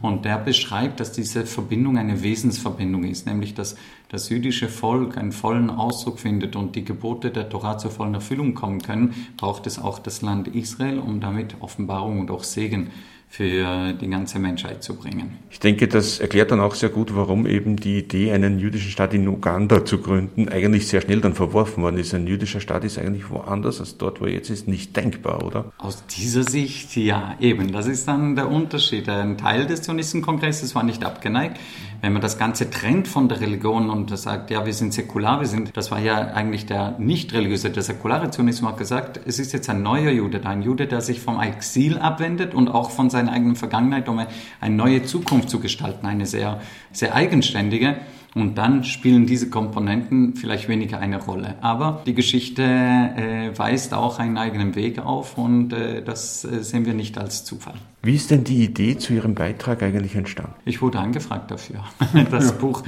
Und 0.00 0.24
der 0.24 0.38
beschreibt, 0.38 0.98
dass 0.98 1.12
diese 1.12 1.44
Verbindung 1.44 1.98
eine 1.98 2.22
Wesensverbindung 2.22 3.04
ist, 3.04 3.26
nämlich 3.26 3.52
dass 3.52 3.76
das 4.08 4.30
jüdische 4.30 4.70
Volk 4.70 5.18
einen 5.18 5.32
vollen 5.32 5.68
Ausdruck 5.68 6.18
findet 6.18 6.56
und 6.56 6.74
die 6.74 6.84
Gebote 6.84 7.30
der 7.30 7.50
Torah 7.50 7.76
zur 7.76 7.90
vollen 7.90 8.14
Erfüllung 8.14 8.54
kommen 8.54 8.80
können, 8.80 9.14
braucht 9.36 9.66
es 9.66 9.78
auch 9.78 9.98
das 9.98 10.22
Land 10.22 10.48
Israel, 10.48 10.98
um 10.98 11.20
damit 11.20 11.56
Offenbarung 11.60 12.18
und 12.18 12.30
auch 12.30 12.44
Segen 12.44 12.90
für 13.32 13.94
die 13.94 14.08
ganze 14.08 14.38
Menschheit 14.38 14.82
zu 14.84 14.94
bringen. 14.94 15.38
Ich 15.48 15.58
denke, 15.58 15.88
das 15.88 16.20
erklärt 16.20 16.50
dann 16.50 16.60
auch 16.60 16.74
sehr 16.74 16.90
gut, 16.90 17.16
warum 17.16 17.46
eben 17.46 17.76
die 17.76 18.00
Idee, 18.00 18.30
einen 18.30 18.58
jüdischen 18.58 18.90
Staat 18.90 19.14
in 19.14 19.26
Uganda 19.26 19.86
zu 19.86 20.02
gründen, 20.02 20.50
eigentlich 20.50 20.86
sehr 20.86 21.00
schnell 21.00 21.22
dann 21.22 21.32
verworfen 21.32 21.82
worden 21.82 21.96
ist. 21.96 22.12
Ein 22.12 22.26
jüdischer 22.26 22.60
Staat 22.60 22.84
ist 22.84 22.98
eigentlich 22.98 23.30
woanders 23.30 23.80
als 23.80 23.96
dort, 23.96 24.20
wo 24.20 24.26
er 24.26 24.32
jetzt 24.32 24.50
ist, 24.50 24.68
nicht 24.68 24.94
denkbar, 24.98 25.46
oder? 25.46 25.72
Aus 25.78 26.04
dieser 26.04 26.42
Sicht, 26.42 26.94
ja, 26.94 27.34
eben. 27.40 27.72
Das 27.72 27.86
ist 27.86 28.06
dann 28.06 28.36
der 28.36 28.50
Unterschied. 28.50 29.08
Ein 29.08 29.38
Teil 29.38 29.64
des 29.64 29.80
Zionistenkongresses 29.80 30.74
war 30.74 30.82
nicht 30.82 31.02
abgeneigt. 31.02 31.58
Wenn 32.02 32.12
man 32.12 32.20
das 32.20 32.36
Ganze 32.36 32.68
trennt 32.68 33.06
von 33.06 33.28
der 33.28 33.40
Religion 33.40 33.88
und 33.88 34.18
sagt, 34.18 34.50
ja, 34.50 34.66
wir 34.66 34.74
sind 34.74 34.92
säkular, 34.92 35.38
wir 35.38 35.46
sind, 35.46 35.76
das 35.76 35.92
war 35.92 36.00
ja 36.00 36.32
eigentlich 36.32 36.66
der 36.66 36.98
nicht 36.98 37.32
religiöse, 37.32 37.70
der 37.70 37.84
säkulare 37.84 38.28
Zionismus 38.28 38.72
hat 38.72 38.78
gesagt, 38.78 39.20
es 39.24 39.38
ist 39.38 39.52
jetzt 39.52 39.70
ein 39.70 39.84
neuer 39.84 40.10
Jude, 40.10 40.44
ein 40.44 40.62
Jude, 40.62 40.88
der 40.88 41.00
sich 41.00 41.20
vom 41.20 41.40
Exil 41.40 41.98
abwendet 41.98 42.54
und 42.54 42.68
auch 42.68 42.90
von 42.90 43.08
seiner 43.08 43.30
eigenen 43.30 43.54
Vergangenheit, 43.54 44.08
um 44.08 44.20
eine 44.60 44.74
neue 44.74 45.04
Zukunft 45.04 45.48
zu 45.48 45.60
gestalten, 45.60 46.04
eine 46.04 46.26
sehr, 46.26 46.60
sehr 46.90 47.14
eigenständige. 47.14 47.98
Und 48.34 48.56
dann 48.56 48.82
spielen 48.84 49.26
diese 49.26 49.50
Komponenten 49.50 50.34
vielleicht 50.36 50.68
weniger 50.68 50.98
eine 50.98 51.22
Rolle. 51.22 51.56
Aber 51.60 52.02
die 52.06 52.14
Geschichte 52.14 52.62
äh, 52.62 53.58
weist 53.58 53.92
auch 53.92 54.18
einen 54.18 54.38
eigenen 54.38 54.74
Weg 54.74 54.98
auf 54.98 55.36
und 55.36 55.72
äh, 55.72 56.02
das 56.02 56.44
äh, 56.44 56.62
sehen 56.62 56.86
wir 56.86 56.94
nicht 56.94 57.18
als 57.18 57.44
Zufall. 57.44 57.74
Wie 58.02 58.14
ist 58.14 58.30
denn 58.30 58.44
die 58.44 58.64
Idee 58.64 58.96
zu 58.96 59.12
Ihrem 59.12 59.34
Beitrag 59.34 59.82
eigentlich 59.82 60.14
entstanden? 60.14 60.54
Ich 60.64 60.80
wurde 60.80 60.98
angefragt 60.98 61.50
dafür. 61.50 61.84
Das 62.30 62.50
ja. 62.50 62.52
Buch 62.52 62.82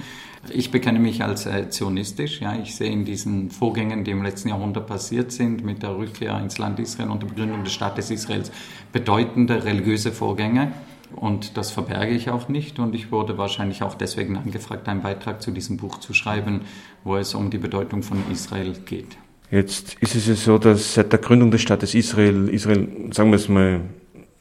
ich 0.51 0.71
bekenne 0.71 0.99
mich 0.99 1.23
als 1.23 1.47
äh, 1.47 1.71
zionistisch. 1.71 2.41
Ja, 2.41 2.57
ich 2.57 2.75
sehe 2.75 2.91
in 2.91 3.05
diesen 3.05 3.51
Vorgängen, 3.51 4.05
die 4.05 4.11
im 4.11 4.23
letzten 4.23 4.49
Jahrhundert 4.49 4.87
passiert 4.87 5.33
sind, 5.33 5.65
mit 5.65 5.83
der 5.83 5.97
Rückkehr 5.97 6.39
ins 6.39 6.59
Land 6.59 6.79
Israel 6.79 7.11
und 7.11 7.23
der 7.23 7.29
Begründung 7.29 7.65
des 7.65 7.73
Staates 7.73 8.11
Israels, 8.11 8.51
bedeutende 8.93 9.65
religiöse 9.65 10.13
Vorgänge. 10.13 10.73
Und 11.17 11.57
das 11.57 11.71
verberge 11.71 12.13
ich 12.13 12.31
auch 12.31 12.49
nicht. 12.49 12.79
Und 12.79 12.95
ich 12.95 13.13
wurde 13.13 13.39
wahrscheinlich 13.39 13.83
auch 13.83 13.95
deswegen 13.95 14.37
angefragt, 14.37 14.89
einen 14.89 15.03
Beitrag 15.03 15.43
zu 15.43 15.51
diesem 15.51 15.77
Buch 15.77 15.99
zu 15.99 16.15
schreiben, 16.15 16.63
wo 17.03 17.17
es 17.17 17.35
um 17.35 17.51
die 17.51 17.59
Bedeutung 17.59 18.03
von 18.03 18.19
Israel 18.31 18.75
geht. 18.85 19.17
Jetzt 19.51 19.97
ist 20.01 20.17
es 20.17 20.27
ja 20.27 20.35
so, 20.35 20.59
dass 20.59 20.95
seit 20.95 21.13
der 21.13 21.21
Gründung 21.21 21.51
des 21.51 21.63
Staates 21.63 21.95
Israel, 21.95 22.49
Israel, 22.49 22.89
sagen 23.13 23.31
wir 23.31 23.37
es 23.37 23.49
mal, 23.49 23.83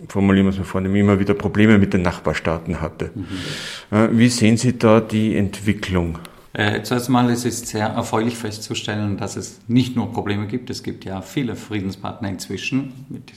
formulieren 0.08 0.48
wir 0.48 0.52
es 0.52 0.58
mal 0.58 0.64
vornehm, 0.64 0.96
immer 0.96 1.20
wieder 1.20 1.34
Probleme 1.34 1.78
mit 1.78 1.94
den 1.94 2.02
Nachbarstaaten 2.02 2.82
hatte. 2.82 3.12
Mhm. 3.14 4.18
Wie 4.18 4.30
sehen 4.30 4.58
Sie 4.58 4.78
da 4.78 5.02
die 5.02 5.36
Entwicklung? 5.36 6.18
Äh, 6.54 6.84
zuerst 6.84 7.10
mal 7.10 7.30
es 7.32 7.46
ist 7.46 7.68
sehr 7.68 7.88
erfreulich 7.88 8.38
festzustellen, 8.38 9.18
dass 9.18 9.36
es 9.36 9.62
nicht 9.68 9.96
nur 9.96 10.14
Probleme 10.14 10.46
gibt, 10.46 10.70
es 10.70 10.84
gibt 10.84 11.04
ja 11.04 11.22
viele 11.22 11.56
Friedenspartner 11.56 12.30
inzwischen. 12.30 13.06
Mit 13.10 13.34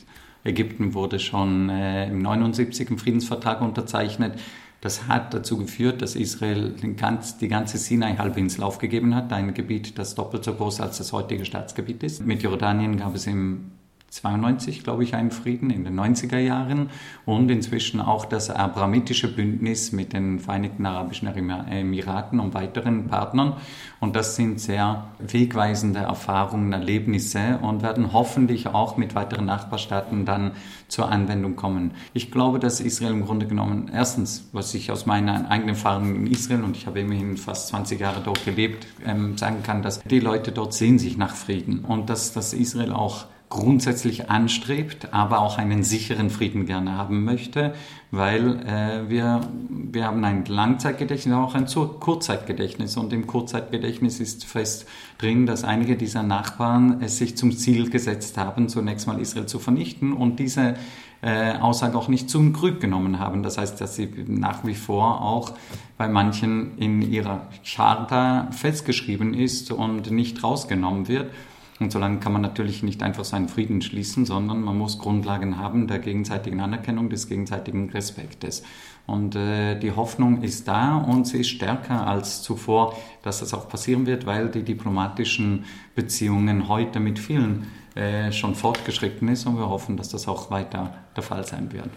Ägypten 0.47 0.95
wurde 0.95 1.19
schon 1.19 1.69
äh, 1.69 2.09
im 2.09 2.21
79 2.21 2.91
ein 2.91 2.99
Friedensvertrag 2.99 3.61
unterzeichnet. 3.61 4.39
Das 4.81 5.09
hat 5.09 5.35
dazu 5.35 5.57
geführt, 5.59 6.03
dass 6.03 6.15
Israel 6.15 6.75
ganz, 6.97 7.39
die 7.39 7.49
ganze 7.49 7.79
Sinai-Halbinsel 7.79 8.63
aufgegeben 8.63 9.15
hat, 9.15 9.33
ein 9.33 9.55
Gebiet, 9.55 9.99
das 9.99 10.15
doppelt 10.15 10.45
so 10.45 10.55
groß 10.55 10.81
als 10.81 10.99
das 10.99 11.13
heutige 11.13 11.45
Staatsgebiet 11.45 12.03
ist. 12.03 12.25
Mit 12.25 12.43
Jordanien 12.43 12.97
gab 12.99 13.15
es 13.15 13.27
im 13.27 13.73
92, 14.17 14.83
glaube 14.83 15.05
ich, 15.05 15.15
einen 15.15 15.31
Frieden 15.31 15.71
in 15.71 15.85
den 15.85 15.99
90er 15.99 16.39
Jahren 16.39 16.91
und 17.25 17.51
inzwischen 17.51 18.01
auch 18.01 18.25
das 18.25 18.51
abrahamitische 18.51 19.29
Bündnis 19.29 19.93
mit 19.93 20.13
den 20.13 20.41
Vereinigten 20.41 20.87
Arabischen 20.87 21.29
Emiraten 21.29 22.41
und 22.41 22.55
weiteren 22.55 23.09
Partnern. 23.09 23.55
Und 24.01 24.17
das 24.17 24.37
sind 24.37 24.61
sehr 24.61 25.09
wegweisende 25.19 26.01
Erfahrungen, 26.01 26.73
Erlebnisse 26.73 27.59
und 27.63 27.83
werden 27.83 28.13
hoffentlich 28.13 28.69
auch 28.69 28.97
mit 28.97 29.15
weiteren 29.15 29.47
Nachbarstaaten 29.47 30.25
dann 30.25 30.53
zur 30.89 31.11
Anwendung 31.11 31.57
kommen. 31.57 31.93
Ich 32.13 32.31
glaube, 32.31 32.59
dass 32.59 32.81
Israel 32.81 33.13
im 33.13 33.25
Grunde 33.25 33.47
genommen, 33.47 33.91
erstens, 33.93 34.49
was 34.53 34.73
ich 34.75 34.91
aus 34.91 35.07
meiner 35.07 35.51
eigenen 35.51 35.71
Erfahrung 35.71 36.15
in 36.15 36.27
Israel, 36.27 36.63
und 36.63 36.77
ich 36.77 36.87
habe 36.87 37.01
immerhin 37.01 37.37
fast 37.37 37.69
20 37.69 38.01
Jahre 38.01 38.21
dort 38.25 38.45
gelebt, 38.45 38.87
ähm, 39.05 39.37
sagen 39.37 39.63
kann, 39.63 39.83
dass 39.83 40.01
die 40.03 40.21
Leute 40.21 40.53
dort 40.53 40.75
sehen 40.75 40.99
sich 40.99 41.17
nach 41.17 41.35
Frieden 41.35 41.81
und 41.81 42.09
dass, 42.09 42.33
dass 42.33 42.53
Israel 42.53 42.93
auch 42.93 43.27
grundsätzlich 43.49 44.29
anstrebt, 44.29 45.13
aber 45.13 45.41
auch 45.41 45.59
einen 45.59 45.85
sicheren 45.85 46.31
Frieden 46.31 46.67
gerne 46.67 46.97
haben 46.97 47.25
möchte, 47.25 47.75
weil 48.11 48.61
äh, 48.67 49.09
wir, 49.09 49.41
wir 49.69 50.05
haben 50.05 50.25
ein 50.25 50.45
Langzeitgedächtnis, 50.47 51.35
aber 51.35 51.45
auch 51.45 51.55
ein 51.55 51.67
Kurzzeitgedächtnis. 51.67 52.97
Und 52.97 53.13
im 53.13 53.27
Kurzzeitgedächtnis 53.27 54.19
ist 54.19 54.45
fest 54.45 54.87
drin, 55.19 55.47
dass 55.47 55.63
einige 55.63 55.97
dieser 55.97 56.25
Nachbarn 56.25 57.01
es 57.03 57.19
sich 57.19 57.37
zum 57.37 57.57
Ziel 57.57 57.89
gesetzt 57.89 58.37
haben, 58.37 58.69
zunächst 58.69 59.07
mal 59.07 59.21
Israel 59.21 59.47
zu 59.47 59.61
vernichten 59.61 60.13
und 60.13 60.41
diese 60.41 60.75
äh, 61.23 61.53
Aussage 61.59 61.97
auch 61.97 62.09
nicht 62.09 62.29
zum 62.29 62.53
Grüb 62.53 62.81
genommen 62.81 63.21
haben. 63.21 63.43
Das 63.43 63.59
heißt, 63.59 63.81
dass 63.81 63.97
sie 63.97 64.09
nach 64.27 64.65
wie 64.65 64.75
vor 64.75 65.23
auch 65.23 65.53
bei 65.97 66.09
manchen 66.09 66.77
in 66.79 67.01
ihrer 67.01 67.47
Charta 67.65 68.49
festgeschrieben 68.51 69.35
ist 69.35 69.71
und 69.71 70.11
nicht 70.11 70.43
rausgenommen 70.43 71.09
wird. 71.09 71.31
Und 71.79 71.93
solange 71.93 72.19
kann 72.19 72.33
man 72.33 72.43
natürlich 72.43 72.83
nicht 72.83 73.03
einfach 73.03 73.25
seinen 73.25 73.49
Frieden 73.49 73.83
schließen, 73.83 74.25
sondern 74.25 74.63
man 74.63 74.79
muss 74.79 74.99
Grundlagen 74.99 75.59
haben 75.59 75.87
der 75.87 75.99
gegenseitigen 75.99 76.61
Anerkennung, 76.61 77.11
des 77.11 77.29
gegenseitigen 77.29 77.91
Respektes. 77.91 78.63
Und 79.07 79.37
äh, 79.37 79.79
die 79.79 79.93
Hoffnung 79.93 80.43
ist 80.43 80.67
da 80.67 80.97
und 80.97 81.27
sie 81.27 81.41
ist 81.41 81.51
stärker 81.51 82.07
als 82.07 82.43
zuvor, 82.43 82.97
dass 83.23 83.41
das 83.41 83.53
auch 83.55 83.69
passieren 83.69 84.07
wird, 84.07 84.27
weil 84.27 84.49
die 84.49 84.63
diplomatischen 84.63 85.65
Beziehungen 85.95 86.69
heute 86.69 86.99
mit 86.99 87.19
vielen 87.19 87.67
äh, 87.95 88.33
schon 88.33 88.55
fortgeschritten 88.55 89.29
ist 89.29 89.47
und 89.47 89.57
wir 89.57 89.69
hoffen, 89.69 89.97
dass 89.97 90.09
das 90.09 90.29
auch 90.29 90.51
weiter 90.51 90.95
der 91.15 91.23
Fall 91.23 91.47
sein 91.47 91.73
wird. 91.73 91.91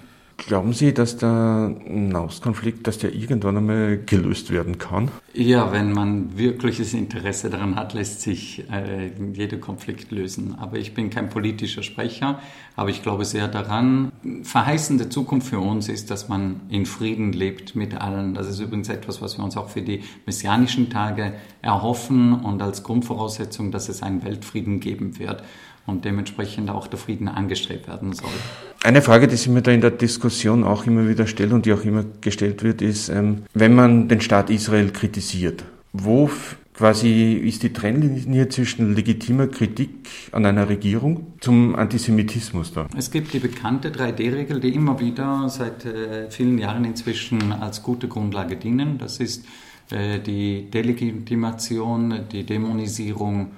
Glauben 0.48 0.74
Sie, 0.74 0.94
dass 0.94 1.18
der 1.18 1.76
Nahostkonflikt, 1.86 2.88
dass 2.88 2.98
der 2.98 3.14
irgendwann 3.14 3.58
einmal 3.58 3.98
gelöst 3.98 4.52
werden 4.52 4.78
kann? 4.78 5.12
Ja, 5.34 5.72
wenn 5.72 5.92
man 5.92 6.38
wirkliches 6.38 6.94
Interesse 6.94 7.50
daran 7.50 7.76
hat, 7.76 7.94
lässt 7.94 8.22
sich 8.22 8.64
äh, 8.72 9.12
jeder 9.34 9.58
Konflikt 9.58 10.12
lösen. 10.12 10.56
Aber 10.58 10.78
ich 10.78 10.94
bin 10.94 11.10
kein 11.10 11.30
politischer 11.30 11.84
Sprecher, 11.84 12.40
aber 12.76 12.90
ich 12.90 13.04
glaube 13.04 13.26
sehr 13.26 13.48
daran. 13.48 14.12
Verheißende 14.44 15.10
Zukunft 15.10 15.50
für 15.50 15.60
uns 15.60 15.90
ist, 15.90 16.10
dass 16.10 16.30
man 16.30 16.62
in 16.70 16.86
Frieden 16.86 17.34
lebt 17.34 17.76
mit 17.76 17.94
allen. 17.94 18.34
Das 18.34 18.48
ist 18.48 18.60
übrigens 18.60 18.90
etwas, 18.90 19.22
was 19.22 19.38
wir 19.38 19.44
uns 19.44 19.58
auch 19.58 19.70
für 19.70 19.82
die 19.82 20.04
messianischen 20.26 20.90
Tage 20.90 21.34
erhoffen 21.62 22.34
und 22.34 22.62
als 22.62 22.84
Grundvoraussetzung, 22.84 23.72
dass 23.72 23.90
es 23.90 24.02
einen 24.02 24.24
Weltfrieden 24.24 24.80
geben 24.80 25.20
wird 25.20 25.44
und 25.90 26.06
dementsprechend 26.06 26.70
auch 26.70 26.88
der 26.88 27.00
Frieden 27.00 27.28
angestrebt 27.28 27.88
werden 27.88 28.14
soll. 28.14 28.30
Eine 28.84 29.02
Frage, 29.02 29.28
die 29.28 29.36
sich 29.36 29.50
mir 29.50 29.62
da 29.62 29.72
in 29.72 29.82
der 29.82 29.92
Diskussion 29.92 30.64
auch 30.64 30.86
immer 30.86 31.10
wieder 31.10 31.28
stellt 31.28 31.52
und 31.52 31.66
die 31.66 31.74
auch 31.74 31.84
immer 31.84 32.06
gestellt 32.22 32.64
wird, 32.64 32.82
ist, 32.82 33.10
ähm, 33.10 33.44
wenn 33.54 33.76
man 33.76 34.08
den 34.08 34.22
Staat 34.22 34.50
Israel 34.50 34.92
kritisiert, 34.92 35.66
wo 35.92 36.30
quasi 36.80 37.34
ist 37.34 37.64
die 37.64 37.74
Trennlinie 37.74 38.48
zwischen 38.48 38.96
legitimer 38.96 39.48
Kritik 39.48 40.08
an 40.32 40.46
einer 40.46 40.70
Regierung 40.70 41.34
zum 41.42 41.76
Antisemitismus 41.76 42.72
da? 42.72 42.88
Es 42.98 43.12
gibt 43.12 43.34
die 43.34 43.40
bekannte 43.40 43.90
3D-Regel, 43.90 44.62
die 44.62 44.74
immer 44.74 44.98
wieder 45.02 45.50
seit 45.50 45.84
äh, 45.84 46.32
vielen 46.32 46.58
Jahren 46.58 46.86
inzwischen 46.86 47.52
als 47.52 47.84
gute 47.84 48.08
Grundlage 48.08 48.56
dienen. 48.56 48.98
Das 48.98 49.18
ist 49.18 49.46
äh, 49.92 50.20
die 50.20 50.72
Delegitimation, 50.72 52.22
die 52.32 52.46
Dämonisierung 52.46 53.52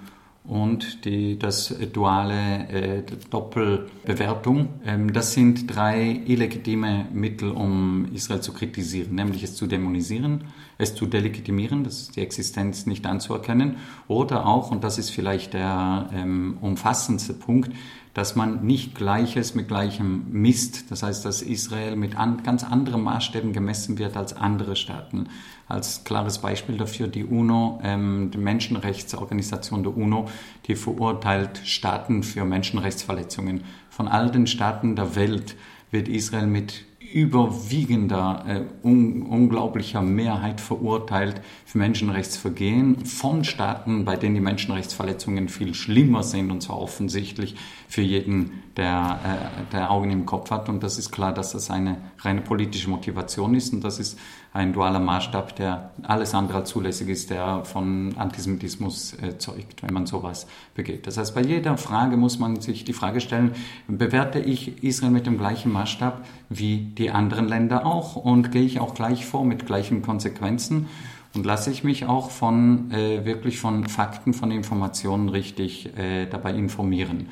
und 0.43 1.05
die, 1.05 1.37
das 1.37 1.73
duale 1.93 2.67
äh, 2.69 3.03
Doppelbewertung. 3.29 4.69
Ähm, 4.85 5.13
das 5.13 5.33
sind 5.33 5.73
drei 5.73 6.21
illegitime 6.25 7.07
Mittel, 7.13 7.51
um 7.51 8.07
Israel 8.13 8.41
zu 8.41 8.53
kritisieren, 8.53 9.15
nämlich 9.15 9.43
es 9.43 9.55
zu 9.55 9.67
dämonisieren, 9.67 10.45
es 10.77 10.95
zu 10.95 11.05
delegitimieren, 11.05 11.83
das 11.83 12.01
ist 12.01 12.15
die 12.15 12.21
Existenz 12.21 12.85
nicht 12.87 13.05
anzuerkennen, 13.05 13.77
oder 14.07 14.47
auch, 14.47 14.71
und 14.71 14.83
das 14.83 14.97
ist 14.97 15.11
vielleicht 15.11 15.53
der 15.53 16.09
ähm, 16.13 16.57
umfassendste 16.59 17.33
Punkt, 17.33 17.71
dass 18.13 18.35
man 18.35 18.65
nicht 18.65 18.95
Gleiches 18.95 19.55
mit 19.55 19.67
Gleichem 19.67 20.25
misst. 20.31 20.91
Das 20.91 21.01
heißt, 21.01 21.23
dass 21.23 21.41
Israel 21.41 21.95
mit 21.95 22.17
an, 22.17 22.43
ganz 22.43 22.63
anderen 22.63 23.03
Maßstäben 23.03 23.53
gemessen 23.53 23.97
wird 23.99 24.17
als 24.17 24.33
andere 24.33 24.75
Staaten. 24.75 25.29
Als 25.71 26.03
klares 26.03 26.39
Beispiel 26.39 26.75
dafür 26.77 27.07
die 27.07 27.23
UNO, 27.23 27.79
ähm, 27.81 28.29
die 28.33 28.37
Menschenrechtsorganisation 28.37 29.83
der 29.83 29.95
UNO, 29.95 30.27
die 30.67 30.75
verurteilt 30.75 31.61
Staaten 31.63 32.23
für 32.23 32.43
Menschenrechtsverletzungen. 32.43 33.63
Von 33.89 34.09
all 34.09 34.29
den 34.31 34.47
Staaten 34.47 34.97
der 34.97 35.15
Welt 35.15 35.55
wird 35.89 36.09
Israel 36.09 36.47
mit 36.47 36.83
überwiegender, 37.13 38.43
äh, 38.47 38.87
un 38.87 39.23
unglaublicher 39.23 40.01
Mehrheit 40.01 40.61
verurteilt 40.61 41.41
für 41.65 41.77
Menschenrechtsvergehen 41.77 43.05
von 43.05 43.43
Staaten, 43.43 44.05
bei 44.05 44.15
denen 44.15 44.35
die 44.35 44.41
Menschenrechtsverletzungen 44.41 45.49
viel 45.49 45.73
schlimmer 45.73 46.23
sind 46.23 46.51
und 46.51 46.61
zwar 46.61 46.79
offensichtlich 46.79 47.55
für 47.87 48.01
jeden, 48.01 48.63
der, 48.77 49.19
äh, 49.23 49.71
der 49.73 49.91
Augen 49.91 50.11
im 50.11 50.25
Kopf 50.25 50.51
hat. 50.51 50.69
Und 50.69 50.83
das 50.83 50.97
ist 50.97 51.11
klar, 51.11 51.33
dass 51.33 51.51
das 51.51 51.69
eine 51.69 51.97
reine 52.19 52.41
politische 52.41 52.89
Motivation 52.89 53.55
ist 53.55 53.73
und 53.73 53.83
das 53.83 53.99
ist 53.99 54.17
ein 54.53 54.73
dualer 54.73 54.99
Maßstab, 54.99 55.55
der 55.55 55.91
alles 56.03 56.33
andere 56.33 56.59
als 56.59 56.69
zulässig 56.69 57.07
ist, 57.07 57.29
der 57.29 57.63
von 57.63 58.13
Antisemitismus 58.17 59.13
äh, 59.21 59.37
zeugt, 59.37 59.81
wenn 59.81 59.93
man 59.93 60.05
sowas 60.05 60.45
begeht. 60.75 61.07
Das 61.07 61.17
heißt, 61.17 61.33
bei 61.33 61.41
jeder 61.41 61.77
Frage 61.77 62.17
muss 62.17 62.37
man 62.37 62.59
sich 62.59 62.83
die 62.83 62.93
Frage 62.93 63.21
stellen, 63.21 63.53
bewerte 63.87 64.39
ich 64.39 64.83
Israel 64.83 65.11
mit 65.11 65.25
dem 65.25 65.37
gleichen 65.37 65.71
Maßstab 65.71 66.25
wie 66.49 66.79
die 66.79 67.11
anderen 67.11 67.47
Länder 67.47 67.85
auch 67.85 68.17
und 68.17 68.51
gehe 68.51 68.63
ich 68.63 68.81
auch 68.81 68.93
gleich 68.93 69.25
vor 69.25 69.45
mit 69.45 69.65
gleichen 69.65 70.01
Konsequenzen? 70.01 70.87
Und 71.33 71.45
lasse 71.45 71.71
ich 71.71 71.85
mich 71.85 72.07
auch 72.07 72.29
von 72.29 72.91
äh, 72.91 73.23
wirklich 73.23 73.57
von 73.57 73.87
Fakten, 73.87 74.33
von 74.33 74.51
Informationen 74.51 75.29
richtig 75.29 75.97
äh, 75.97 76.25
dabei 76.25 76.53
informieren. 76.53 77.29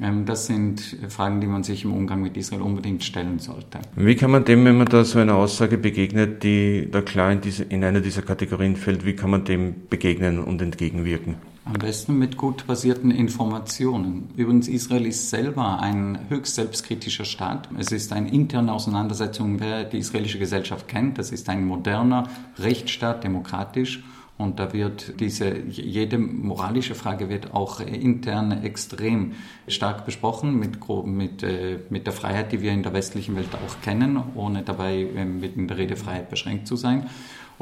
Ähm, 0.00 0.24
das 0.24 0.46
sind 0.46 0.96
Fragen, 1.08 1.40
die 1.40 1.46
man 1.46 1.62
sich 1.62 1.84
im 1.84 1.92
Umgang 1.92 2.22
mit 2.22 2.36
Israel 2.36 2.62
unbedingt 2.62 3.04
stellen 3.04 3.38
sollte. 3.38 3.80
Wie 3.96 4.16
kann 4.16 4.30
man 4.30 4.44
dem, 4.44 4.64
wenn 4.64 4.78
man 4.78 4.86
da 4.86 5.04
so 5.04 5.18
einer 5.18 5.34
Aussage 5.34 5.78
begegnet, 5.78 6.42
die 6.42 6.88
da 6.90 7.02
klar 7.02 7.32
in, 7.32 7.40
diese, 7.40 7.64
in 7.64 7.84
einer 7.84 8.00
dieser 8.00 8.22
Kategorien 8.22 8.76
fällt, 8.76 9.04
wie 9.04 9.14
kann 9.14 9.30
man 9.30 9.44
dem 9.44 9.88
begegnen 9.88 10.38
und 10.38 10.62
entgegenwirken? 10.62 11.36
Am 11.64 11.74
besten 11.74 12.18
mit 12.18 12.36
gut 12.36 12.66
basierten 12.66 13.12
Informationen. 13.12 14.30
Übrigens, 14.36 14.66
Israel 14.66 15.06
ist 15.06 15.30
selber 15.30 15.80
ein 15.80 16.18
höchst 16.28 16.56
selbstkritischer 16.56 17.24
Staat. 17.24 17.68
Es 17.78 17.92
ist 17.92 18.12
eine 18.12 18.32
interne 18.32 18.72
Auseinandersetzung, 18.72 19.60
wer 19.60 19.84
die 19.84 19.98
israelische 19.98 20.40
Gesellschaft 20.40 20.88
kennt. 20.88 21.18
Das 21.18 21.30
ist 21.30 21.48
ein 21.48 21.64
moderner 21.64 22.28
Rechtsstaat, 22.58 23.22
demokratisch. 23.22 24.02
Und 24.38 24.58
da 24.58 24.72
wird 24.72 25.20
diese, 25.20 25.56
jede 25.58 26.18
moralische 26.18 26.94
Frage 26.94 27.28
wird 27.28 27.54
auch 27.54 27.80
intern 27.80 28.64
extrem 28.64 29.34
stark 29.68 30.04
besprochen 30.04 30.58
mit, 30.58 30.78
mit, 31.06 31.42
äh, 31.42 31.78
mit 31.90 32.06
der 32.06 32.12
Freiheit, 32.12 32.50
die 32.50 32.60
wir 32.60 32.72
in 32.72 32.82
der 32.82 32.92
westlichen 32.92 33.36
Welt 33.36 33.50
auch 33.54 33.80
kennen, 33.82 34.20
ohne 34.34 34.62
dabei 34.62 35.06
ähm, 35.14 35.40
mit 35.40 35.70
der 35.70 35.78
Redefreiheit 35.78 36.28
beschränkt 36.30 36.66
zu 36.66 36.76
sein. 36.76 37.08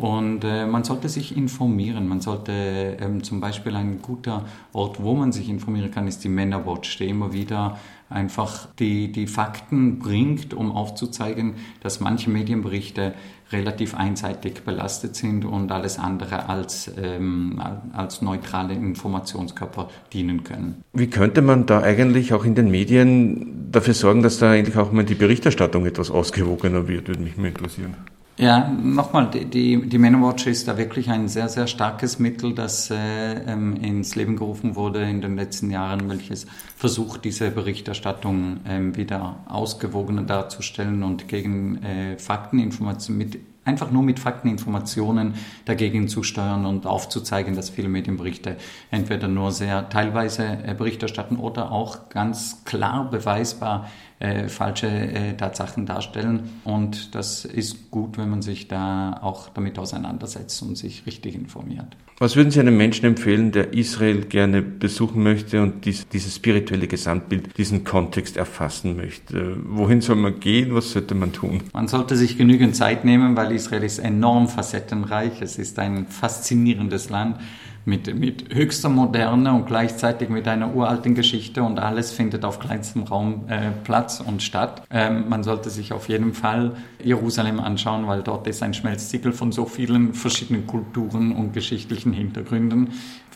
Und 0.00 0.44
äh, 0.44 0.64
man 0.64 0.82
sollte 0.82 1.10
sich 1.10 1.36
informieren. 1.36 2.08
Man 2.08 2.22
sollte 2.22 2.96
ähm, 2.98 3.22
zum 3.22 3.38
Beispiel 3.38 3.76
ein 3.76 4.00
guter 4.00 4.46
Ort, 4.72 5.02
wo 5.02 5.14
man 5.14 5.30
sich 5.30 5.50
informieren 5.50 5.90
kann, 5.90 6.08
ist 6.08 6.24
die 6.24 6.30
Männerwatch, 6.30 6.96
die 6.96 7.10
immer 7.10 7.34
wieder 7.34 7.78
einfach 8.08 8.66
die, 8.78 9.12
die 9.12 9.26
Fakten 9.26 9.98
bringt, 9.98 10.54
um 10.54 10.72
aufzuzeigen, 10.72 11.56
dass 11.82 12.00
manche 12.00 12.30
Medienberichte 12.30 13.12
relativ 13.52 13.94
einseitig 13.94 14.62
belastet 14.64 15.16
sind 15.16 15.44
und 15.44 15.70
alles 15.70 15.98
andere 15.98 16.48
als, 16.48 16.90
ähm, 16.96 17.60
als 17.92 18.22
neutrale 18.22 18.72
Informationskörper 18.72 19.90
dienen 20.14 20.44
können. 20.44 20.82
Wie 20.94 21.08
könnte 21.08 21.42
man 21.42 21.66
da 21.66 21.82
eigentlich 21.82 22.32
auch 22.32 22.46
in 22.46 22.54
den 22.54 22.70
Medien 22.70 23.68
dafür 23.70 23.92
sorgen, 23.92 24.22
dass 24.22 24.38
da 24.38 24.50
eigentlich 24.50 24.78
auch 24.78 24.92
mal 24.92 25.04
die 25.04 25.14
Berichterstattung 25.14 25.84
etwas 25.84 26.10
ausgewogener 26.10 26.88
wird, 26.88 27.08
würde 27.08 27.20
mich 27.20 27.36
mal 27.36 27.48
interessieren. 27.48 27.96
Ja, 28.40 28.70
nochmal, 28.70 29.28
die, 29.28 29.44
die, 29.44 29.86
die 29.86 29.98
Manowatch 29.98 30.46
ist 30.46 30.66
da 30.66 30.78
wirklich 30.78 31.10
ein 31.10 31.28
sehr, 31.28 31.50
sehr 31.50 31.66
starkes 31.66 32.18
Mittel, 32.18 32.54
das 32.54 32.90
äh, 32.90 32.94
ähm, 32.96 33.76
ins 33.76 34.16
Leben 34.16 34.36
gerufen 34.36 34.76
wurde 34.76 35.02
in 35.02 35.20
den 35.20 35.36
letzten 35.36 35.70
Jahren, 35.70 36.08
welches 36.08 36.46
versucht, 36.74 37.26
diese 37.26 37.50
Berichterstattung 37.50 38.60
ähm, 38.66 38.96
wieder 38.96 39.40
ausgewogener 39.46 40.22
darzustellen 40.22 41.02
und 41.02 41.28
gegen 41.28 41.82
äh, 41.82 42.16
Fakteninformationen 42.16 43.18
mit 43.18 43.40
einfach 43.64 43.90
nur 43.90 44.02
mit 44.02 44.18
Fakteninformationen 44.18 45.34
dagegen 45.64 46.08
zu 46.08 46.22
steuern 46.22 46.64
und 46.64 46.86
aufzuzeigen, 46.86 47.54
dass 47.54 47.70
viele 47.70 47.88
Medienberichte 47.88 48.56
entweder 48.90 49.28
nur 49.28 49.52
sehr 49.52 49.88
teilweise 49.88 50.58
äh, 50.64 50.74
Bericht 50.74 51.02
erstatten 51.02 51.36
oder 51.36 51.70
auch 51.70 52.08
ganz 52.08 52.64
klar 52.64 53.10
beweisbar 53.10 53.88
äh, 54.18 54.48
falsche 54.48 54.88
äh, 54.88 55.36
Tatsachen 55.36 55.86
darstellen. 55.86 56.60
Und 56.64 57.14
das 57.14 57.44
ist 57.44 57.90
gut, 57.90 58.18
wenn 58.18 58.30
man 58.30 58.42
sich 58.42 58.68
da 58.68 59.18
auch 59.22 59.48
damit 59.50 59.78
auseinandersetzt 59.78 60.62
und 60.62 60.76
sich 60.76 61.06
richtig 61.06 61.34
informiert. 61.34 61.96
Was 62.22 62.36
würden 62.36 62.50
Sie 62.50 62.60
einem 62.60 62.76
Menschen 62.76 63.06
empfehlen, 63.06 63.50
der 63.50 63.72
Israel 63.72 64.26
gerne 64.26 64.60
besuchen 64.60 65.22
möchte 65.22 65.62
und 65.62 65.86
dies, 65.86 66.06
dieses 66.06 66.36
spirituelle 66.36 66.86
Gesamtbild, 66.86 67.56
diesen 67.56 67.82
Kontext 67.82 68.36
erfassen 68.36 68.94
möchte? 68.94 69.56
Wohin 69.64 70.02
soll 70.02 70.16
man 70.16 70.38
gehen? 70.38 70.74
Was 70.74 70.90
sollte 70.90 71.14
man 71.14 71.32
tun? 71.32 71.62
Man 71.72 71.88
sollte 71.88 72.16
sich 72.16 72.36
genügend 72.36 72.76
Zeit 72.76 73.06
nehmen, 73.06 73.38
weil 73.38 73.52
Israel 73.52 73.84
ist 73.84 74.00
enorm 74.00 74.48
facettenreich. 74.48 75.40
Es 75.40 75.58
ist 75.58 75.78
ein 75.78 76.08
faszinierendes 76.08 77.08
Land 77.08 77.36
mit, 77.90 78.14
mit 78.14 78.54
höchster 78.54 78.88
Moderne 78.88 79.52
und 79.52 79.66
gleichzeitig 79.66 80.30
mit 80.30 80.48
einer 80.48 80.74
uralten 80.74 81.14
Geschichte 81.14 81.62
und 81.62 81.78
alles 81.78 82.12
findet 82.12 82.44
auf 82.44 82.60
kleinstem 82.60 83.02
Raum 83.02 83.44
äh, 83.48 83.72
Platz 83.84 84.20
und 84.20 84.42
statt. 84.42 84.82
Ähm, 84.90 85.28
man 85.28 85.42
sollte 85.42 85.68
sich 85.68 85.92
auf 85.92 86.08
jeden 86.08 86.32
Fall 86.32 86.76
Jerusalem 87.02 87.58
anschauen, 87.60 88.06
weil 88.06 88.22
dort 88.22 88.46
ist 88.46 88.62
ein 88.62 88.72
Schmelztiegel 88.72 89.32
von 89.32 89.50
so 89.52 89.66
vielen 89.66 90.14
verschiedenen 90.14 90.66
Kulturen 90.66 91.32
und 91.32 91.52
geschichtlichen 91.52 92.12
Hintergründen. 92.12 92.90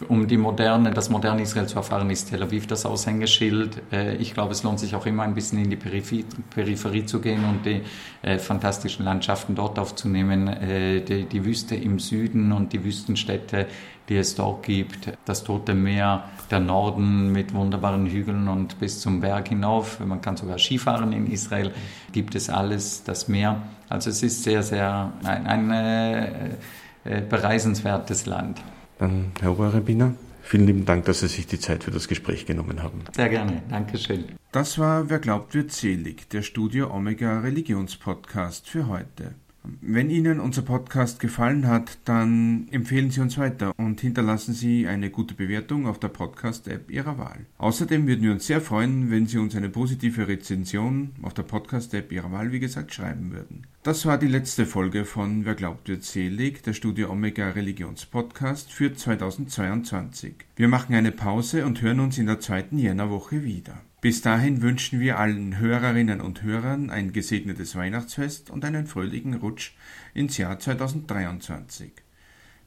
Um 0.08 0.26
die 0.26 0.36
moderne, 0.36 0.90
das 0.90 1.08
moderne 1.08 1.42
Israel 1.42 1.66
zu 1.66 1.76
erfahren, 1.76 2.10
ist 2.10 2.28
Tel 2.28 2.42
Aviv 2.42 2.66
das 2.66 2.84
Aushängeschild. 2.84 3.80
Äh, 3.92 4.16
ich 4.16 4.34
glaube, 4.34 4.52
es 4.52 4.64
lohnt 4.64 4.80
sich 4.80 4.96
auch 4.96 5.06
immer 5.06 5.22
ein 5.22 5.34
bisschen 5.34 5.58
in 5.62 5.70
die 5.70 5.76
Peripherie, 5.76 7.06
zu 7.06 7.20
gehen 7.20 7.44
und 7.44 7.64
die 7.64 7.82
äh, 8.22 8.38
fantastischen 8.38 9.04
Landschaften 9.04 9.54
dort 9.54 9.78
aufzunehmen. 9.78 10.48
Äh, 10.48 11.00
die, 11.02 11.26
die 11.26 11.44
Wüste 11.44 11.76
im 11.76 12.00
Süden 12.00 12.50
und 12.52 12.72
die 12.72 12.84
Wüstenstädte 12.84 13.66
die 14.08 14.18
es 14.18 14.34
dort 14.34 14.64
gibt. 14.64 15.16
Das 15.24 15.44
Tote 15.44 15.72
Meer, 15.72 16.24
der 16.50 16.60
Norden 16.60 17.32
mit 17.32 17.54
wunderbaren 17.54 18.04
Hügeln 18.04 18.48
und 18.48 18.78
bis 18.78 19.00
zum 19.00 19.22
Berg 19.22 19.48
hinauf. 19.48 19.98
Man 20.00 20.20
kann 20.20 20.36
sogar 20.36 20.58
Skifahren 20.58 21.14
in 21.14 21.26
Israel. 21.26 21.72
Gibt 22.12 22.34
es 22.34 22.50
alles, 22.50 23.02
das 23.04 23.28
Meer. 23.28 23.62
Also 23.88 24.10
es 24.10 24.22
ist 24.22 24.42
sehr, 24.42 24.62
sehr 24.62 25.10
ein, 25.22 25.46
ein 25.46 25.70
äh 25.70 27.20
bereisenswertes 27.28 28.26
Land. 28.26 28.60
Dann, 28.98 29.32
Herr 29.40 29.52
Oberrabbiner, 29.52 30.14
Vielen 30.46 30.66
lieben 30.66 30.84
Dank, 30.84 31.06
dass 31.06 31.20
Sie 31.20 31.26
sich 31.26 31.46
die 31.46 31.58
Zeit 31.58 31.84
für 31.84 31.90
das 31.90 32.06
Gespräch 32.06 32.44
genommen 32.44 32.82
haben. 32.82 33.00
Sehr 33.16 33.30
gerne. 33.30 33.62
Dankeschön. 33.70 34.26
Das 34.52 34.78
war 34.78 35.08
Wer 35.08 35.18
glaubt 35.18 35.54
wird 35.54 35.72
selig, 35.72 36.28
der 36.28 36.42
Studio 36.42 36.94
Omega 36.94 37.40
Religionspodcast 37.40 38.68
für 38.68 38.86
heute. 38.86 39.34
Wenn 39.80 40.10
Ihnen 40.10 40.40
unser 40.40 40.62
Podcast 40.62 41.20
gefallen 41.20 41.66
hat, 41.66 41.98
dann 42.04 42.68
empfehlen 42.70 43.10
Sie 43.10 43.20
uns 43.20 43.38
weiter 43.38 43.72
und 43.78 44.00
hinterlassen 44.00 44.52
Sie 44.52 44.86
eine 44.86 45.10
gute 45.10 45.34
Bewertung 45.34 45.86
auf 45.86 45.98
der 45.98 46.08
Podcast-App 46.08 46.90
Ihrer 46.90 47.18
Wahl. 47.18 47.46
Außerdem 47.58 48.06
würden 48.06 48.22
wir 48.22 48.32
uns 48.32 48.46
sehr 48.46 48.60
freuen, 48.60 49.10
wenn 49.10 49.26
Sie 49.26 49.38
uns 49.38 49.56
eine 49.56 49.70
positive 49.70 50.28
Rezension 50.28 51.12
auf 51.22 51.32
der 51.32 51.44
Podcast-App 51.44 52.12
Ihrer 52.12 52.30
Wahl, 52.30 52.52
wie 52.52 52.60
gesagt, 52.60 52.92
schreiben 52.92 53.32
würden. 53.32 53.66
Das 53.82 54.06
war 54.06 54.18
die 54.18 54.28
letzte 54.28 54.66
Folge 54.66 55.04
von 55.04 55.44
Wer 55.44 55.54
glaubt 55.54 55.88
wird 55.88 56.04
selig, 56.04 56.62
der 56.62 56.72
Studio 56.72 57.10
Omega 57.10 57.50
Religionspodcast 57.50 58.72
für 58.72 58.94
2022. 58.94 60.34
Wir 60.56 60.68
machen 60.68 60.94
eine 60.94 61.12
Pause 61.12 61.66
und 61.66 61.82
hören 61.82 62.00
uns 62.00 62.18
in 62.18 62.26
der 62.26 62.40
zweiten 62.40 62.78
Jännerwoche 62.78 63.44
wieder. 63.44 63.80
Bis 64.04 64.20
dahin 64.20 64.60
wünschen 64.60 65.00
wir 65.00 65.18
allen 65.18 65.56
Hörerinnen 65.56 66.20
und 66.20 66.42
Hörern 66.42 66.90
ein 66.90 67.14
gesegnetes 67.14 67.74
Weihnachtsfest 67.74 68.50
und 68.50 68.62
einen 68.62 68.86
fröhlichen 68.86 69.32
Rutsch 69.32 69.72
ins 70.12 70.36
Jahr 70.36 70.58
2023. 70.58 71.90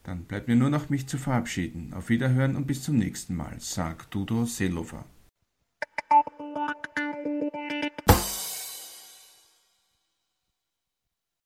Dann 0.01 0.23
bleibt 0.23 0.47
mir 0.47 0.55
nur 0.55 0.71
noch 0.71 0.89
mich 0.89 1.05
zu 1.05 1.19
verabschieden. 1.19 1.93
Auf 1.93 2.09
Wiederhören 2.09 2.55
und 2.55 2.65
bis 2.65 2.81
zum 2.81 2.97
nächsten 2.97 3.35
Mal, 3.35 3.53
sagt 3.59 4.15
Dudo 4.15 4.45
Seelofer. 4.45 5.05